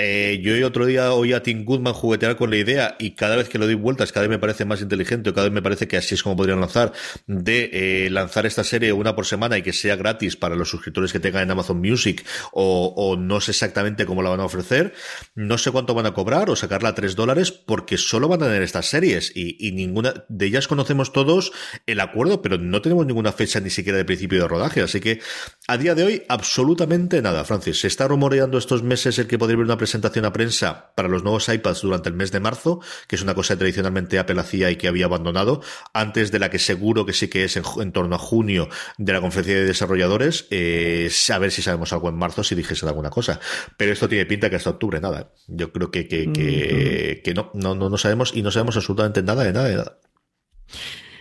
[0.00, 3.48] Eh, yo otro día oí a Tim Goodman juguetear con la idea y cada vez
[3.48, 5.88] que lo doy vueltas, cada vez me parece más inteligente o cada vez me parece
[5.88, 6.92] que así es como podrían lanzar,
[7.26, 11.12] de eh, lanzar esta serie una por semana y que sea gratis para los suscriptores
[11.12, 14.94] que tengan en Amazon Music o, no sé exactamente cómo la van a ofrecer.
[15.34, 18.46] No sé cuánto van a cobrar o sacarla a tres dólares porque solo van a
[18.46, 21.52] tener estas series y, y, ninguna de ellas conocemos todos
[21.86, 24.80] el acuerdo, pero no tenemos ninguna fecha ni siquiera de principio de rodaje.
[24.80, 25.20] Así que
[25.66, 27.80] a día de hoy, absolutamente nada, Francis.
[27.80, 31.22] Se está rumoreando estos meses el que podría haber una presentación a prensa para los
[31.22, 34.70] nuevos iPads durante el mes de marzo, que es una cosa que tradicionalmente Apple hacía
[34.70, 35.62] y que había abandonado,
[35.92, 38.68] antes de la que seguro que sí que es en, en torno a junio
[38.98, 42.86] de la conferencia de desarrolladores, eh, a ver si sabemos algo en marzo, si dijese
[42.86, 43.40] alguna cosa.
[43.76, 45.32] Pero esto tiene pinta que hasta octubre nada.
[45.46, 49.22] Yo creo que, que, que, que no, no, no, sabemos y no sabemos absolutamente absolutamente
[49.22, 49.98] nada de nada de nada.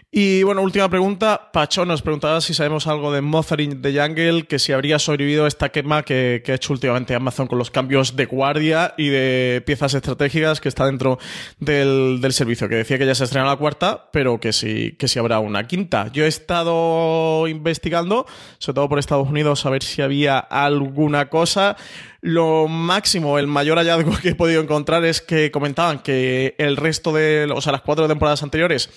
[0.09, 1.51] Y bueno, última pregunta.
[1.51, 5.67] Pacho nos preguntaba si sabemos algo de in the Jungle, que si habría sobrevivido esta
[5.69, 9.93] quema que, que, ha hecho últimamente Amazon con los cambios de guardia y de piezas
[9.95, 11.19] estratégicas que está dentro
[11.59, 12.69] del, del servicio.
[12.69, 15.67] Que decía que ya se estrena la cuarta, pero que sí, que sí habrá una
[15.67, 16.09] quinta.
[16.13, 18.25] Yo he estado investigando,
[18.59, 21.75] sobre todo por Estados Unidos, a ver si había alguna cosa.
[22.21, 27.11] Lo máximo, el mayor hallazgo que he podido encontrar es que comentaban que el resto
[27.11, 28.89] de, o sea, las cuatro temporadas anteriores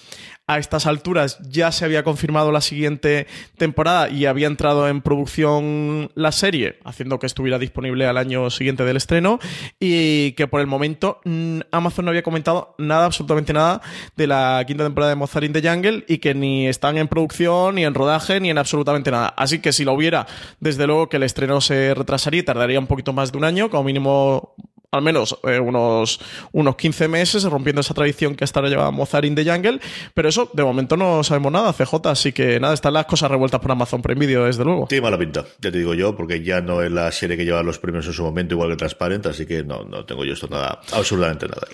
[0.50, 6.10] a estas alturas ya se había confirmado la siguiente temporada y había entrado en producción
[6.16, 9.38] la serie, haciendo que estuviera disponible al año siguiente del estreno
[9.78, 13.80] y que por el momento mm, Amazon no había comentado nada, absolutamente nada
[14.16, 17.76] de la quinta temporada de Mozart in the Jungle y que ni están en producción,
[17.76, 19.28] ni en rodaje, ni en absolutamente nada.
[19.36, 20.26] Así que si lo hubiera,
[20.58, 23.70] desde luego que el estreno se retrasaría y tardaría un poquito más de un año,
[23.70, 24.56] como mínimo
[24.92, 26.20] al menos eh, unos,
[26.52, 29.80] unos 15 meses, rompiendo esa tradición que hasta ahora llevaba Mozart in the Jungle.
[30.14, 31.94] Pero eso, de momento no sabemos nada, CJ.
[32.06, 34.86] Así que nada, están las cosas revueltas por Amazon Prime Video, desde luego.
[34.88, 37.62] Tiene mala pinta, ya te digo yo, porque ya no es la serie que lleva
[37.62, 39.26] los premios en su momento, igual que Transparent.
[39.26, 41.66] Así que no, no tengo yo esto nada, absolutamente nada.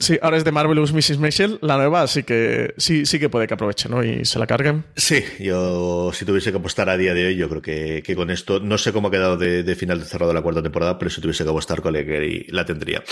[0.00, 1.18] Sí, ahora es de Marvelous Mrs.
[1.18, 4.02] Maisel, la nueva, así que sí, sí que puede que aprovechen, ¿no?
[4.02, 4.82] Y se la carguen.
[4.96, 8.30] Sí, yo si tuviese que apostar a día de hoy, yo creo que, que con
[8.30, 11.10] esto, no sé cómo ha quedado de, de, final de cerrado la cuarta temporada, pero
[11.10, 13.04] si tuviese que apostar con y la tendría.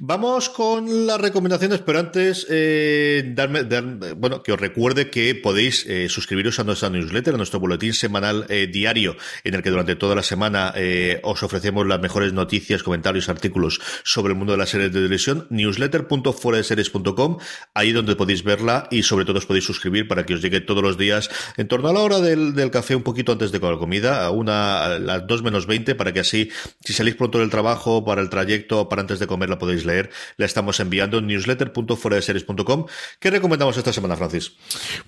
[0.00, 3.84] Vamos con las recomendaciones, pero antes, eh, darme, dar,
[4.16, 8.46] bueno, que os recuerde que podéis eh, suscribiros a nuestra newsletter, a nuestro boletín semanal
[8.48, 12.82] eh, diario, en el que durante toda la semana eh, os ofrecemos las mejores noticias,
[12.82, 17.38] comentarios, artículos sobre el mundo de las series de televisión, newsletter.com fuera de series.com,
[17.74, 20.82] ahí donde podéis verla y sobre todo os podéis suscribir para que os llegue todos
[20.82, 24.24] los días en torno a la hora del, café, un poquito antes de la comida,
[24.24, 26.50] a una, a las 2 menos 20, para que así,
[26.84, 30.10] si salís pronto del trabajo, para el trayecto, para antes de comer la podéis leer,
[30.36, 32.86] la estamos enviando en newsletter.fuera de series.com.
[33.18, 34.52] ¿Qué recomendamos esta semana, Francis?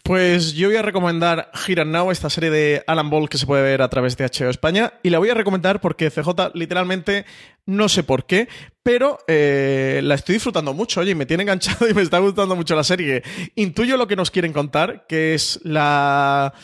[0.03, 3.47] Pues yo voy a recomendar Here and Now, esta serie de Alan Ball que se
[3.47, 7.27] puede ver a través de HBO España, y la voy a recomendar porque CJ literalmente
[7.67, 8.49] no sé por qué,
[8.83, 12.75] pero eh, la estoy disfrutando mucho, oye, me tiene enganchado y me está gustando mucho
[12.75, 13.23] la serie.
[13.57, 16.55] Intuyo lo que nos quieren contar, que es la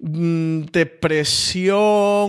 [0.00, 1.78] depresión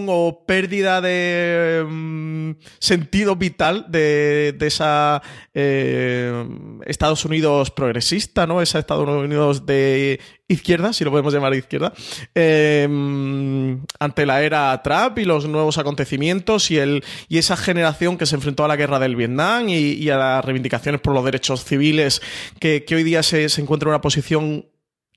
[0.09, 5.21] o pérdida de mm, sentido vital de, esa
[5.53, 6.47] eh,
[6.85, 8.61] Estados Unidos progresista, ¿no?
[8.61, 11.93] Esa Estados Unidos de izquierda, si lo podemos llamar izquierda,
[12.33, 18.25] em, ante la era Trump y los nuevos acontecimientos y, el, y esa generación que
[18.25, 22.21] se enfrentó a la guerra del Vietnam y, a las reivindicaciones por los derechos civiles,
[22.59, 24.65] que, hoy día se, encuentra en una posición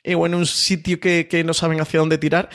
[0.04, 2.50] o en un sitio que, que no saben hacia dónde tirar.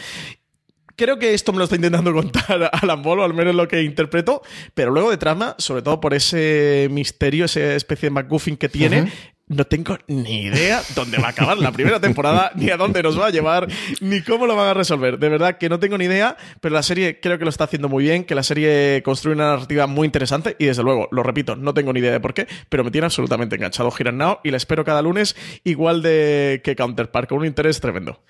[0.95, 3.83] Creo que esto me lo está intentando contar Alan Ball, o al menos lo que
[3.83, 4.41] interpreto,
[4.73, 9.11] pero luego de trama, sobre todo por ese misterio, esa especie de McGuffin que tiene,
[9.47, 13.19] no tengo ni idea dónde va a acabar la primera temporada, ni a dónde nos
[13.19, 13.67] va a llevar,
[14.01, 15.17] ni cómo lo van a resolver.
[15.19, 17.87] De verdad que no tengo ni idea, pero la serie creo que lo está haciendo
[17.87, 21.55] muy bien, que la serie construye una narrativa muy interesante y desde luego, lo repito,
[21.55, 24.51] no tengo ni idea de por qué, pero me tiene absolutamente enganchado Giran Now y
[24.51, 28.21] la espero cada lunes igual de que Counterpart, con un interés tremendo.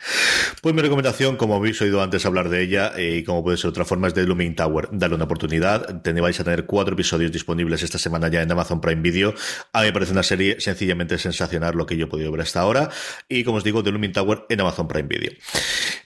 [0.61, 3.69] Pues mi recomendación, como habéis oído antes hablar de ella eh, y como puede ser
[3.69, 4.89] otra forma, es de Looming Tower.
[4.91, 6.01] Dale una oportunidad.
[6.17, 9.33] Vais a tener cuatro episodios disponibles esta semana ya en Amazon Prime Video.
[9.71, 12.59] A mí me parece una serie sencillamente sensacional lo que yo he podido ver hasta
[12.59, 12.89] ahora.
[13.29, 15.31] Y como os digo, The Looming Tower en Amazon Prime Video.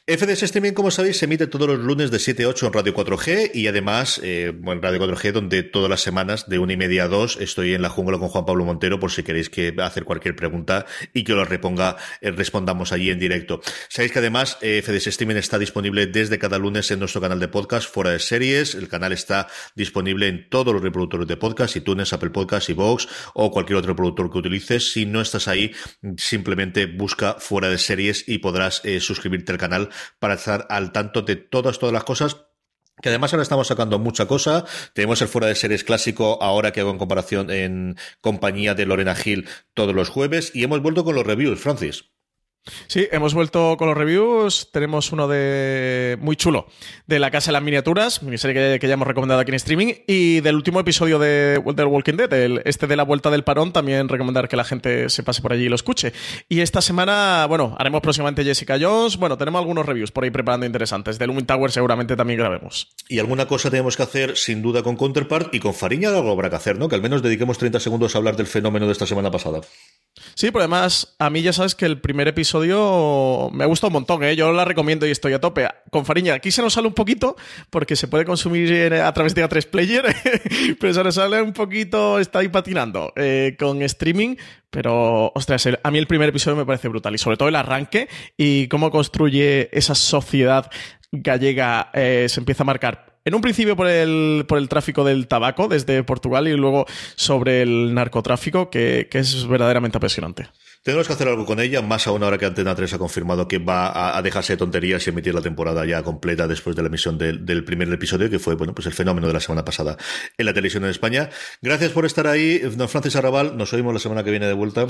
[0.07, 2.93] FDS Streaming, como sabéis, se emite todos los lunes de 7 a 8 en Radio
[2.93, 7.03] 4G y además eh, en Radio 4G, donde todas las semanas de una y media
[7.03, 10.03] a 2 estoy en la jungla con Juan Pablo Montero por si queréis que hacer
[10.03, 13.61] cualquier pregunta y que lo reponga, eh, respondamos allí en directo.
[13.87, 17.47] Sabéis que además eh, FDS Streaming está disponible desde cada lunes en nuestro canal de
[17.47, 18.75] podcast fuera de series.
[18.75, 23.49] El canal está disponible en todos los reproductores de podcast, iTunes, Apple Podcasts, Vox o
[23.51, 24.90] cualquier otro reproductor que utilices.
[24.91, 25.73] Si no estás ahí,
[26.17, 29.89] simplemente busca fuera de series y podrás suscribirte al canal
[30.19, 32.37] para estar al tanto de todas, todas las cosas
[33.01, 34.65] que además ahora estamos sacando mucha cosa.
[34.93, 39.15] Tenemos el fuera de series clásico ahora que hago en comparación en compañía de Lorena
[39.15, 42.11] Gil todos los jueves y hemos vuelto con los reviews, Francis.
[42.87, 44.69] Sí, hemos vuelto con los reviews.
[44.71, 46.67] Tenemos uno de muy chulo
[47.07, 50.41] de La Casa de las Miniaturas, miniserie que, ya hemos recomendado aquí en streaming, y
[50.41, 54.09] del último episodio de, The Walking Dead, el, este de la vuelta del parón, también
[54.09, 56.13] recomendar que la gente se pase por allí y lo escuche.
[56.49, 59.17] Y esta semana, bueno, haremos próximamente Jessica Jones.
[59.17, 61.17] Bueno, tenemos algunos reviews por ahí preparando interesantes.
[61.17, 62.89] De Lumin Tower seguramente también grabemos.
[63.09, 66.49] Y alguna cosa tenemos que hacer, sin duda, con Counterpart y con Fariña algo habrá
[66.49, 66.87] que hacer, ¿no?
[66.89, 69.61] Que al menos dediquemos 30 segundos a hablar del fenómeno de esta semana pasada.
[70.35, 73.93] Sí, pero además, a mí ya sabes que el primer episodio me ha gustado un
[73.93, 74.35] montón, ¿eh?
[74.35, 75.67] Yo la recomiendo y estoy a tope.
[75.89, 77.35] Con Fariña, aquí se nos sale un poquito
[77.69, 80.05] porque se puede consumir a través de A3 Player,
[80.79, 84.35] pero se nos sale un poquito, está ahí patinando eh, con streaming.
[84.69, 88.07] Pero, ostras, a mí el primer episodio me parece brutal y sobre todo el arranque
[88.37, 90.69] y cómo construye esa sociedad
[91.11, 95.27] gallega eh, se empieza a marcar en un principio por el, por el tráfico del
[95.27, 100.47] tabaco desde Portugal y luego sobre el narcotráfico, que, es verdaderamente apasionante.
[100.83, 103.59] Tenemos que hacer algo con ella, más aún ahora que Antena 3 ha confirmado que
[103.59, 107.19] va a, dejarse de tonterías y emitir la temporada ya completa después de la emisión
[107.19, 109.97] del, primer episodio, que fue bueno pues el fenómeno de la semana pasada
[110.37, 111.29] en la televisión en España.
[111.61, 113.55] Gracias por estar ahí, don Francis Arrabal.
[113.57, 114.87] Nos oímos la semana que viene de vuelta.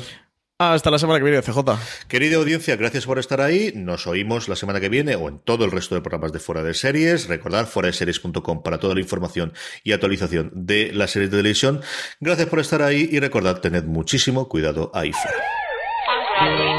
[0.63, 1.57] Hasta la semana que viene, CJ.
[2.07, 3.73] Querida audiencia, gracias por estar ahí.
[3.75, 6.61] Nos oímos la semana que viene o en todo el resto de programas de Fuera
[6.61, 7.27] de Series.
[7.27, 9.53] Recordad series.com para toda la información
[9.83, 11.81] y actualización de la serie de televisión.
[12.19, 16.70] Gracias por estar ahí y recordad, tened muchísimo cuidado ahí fuera.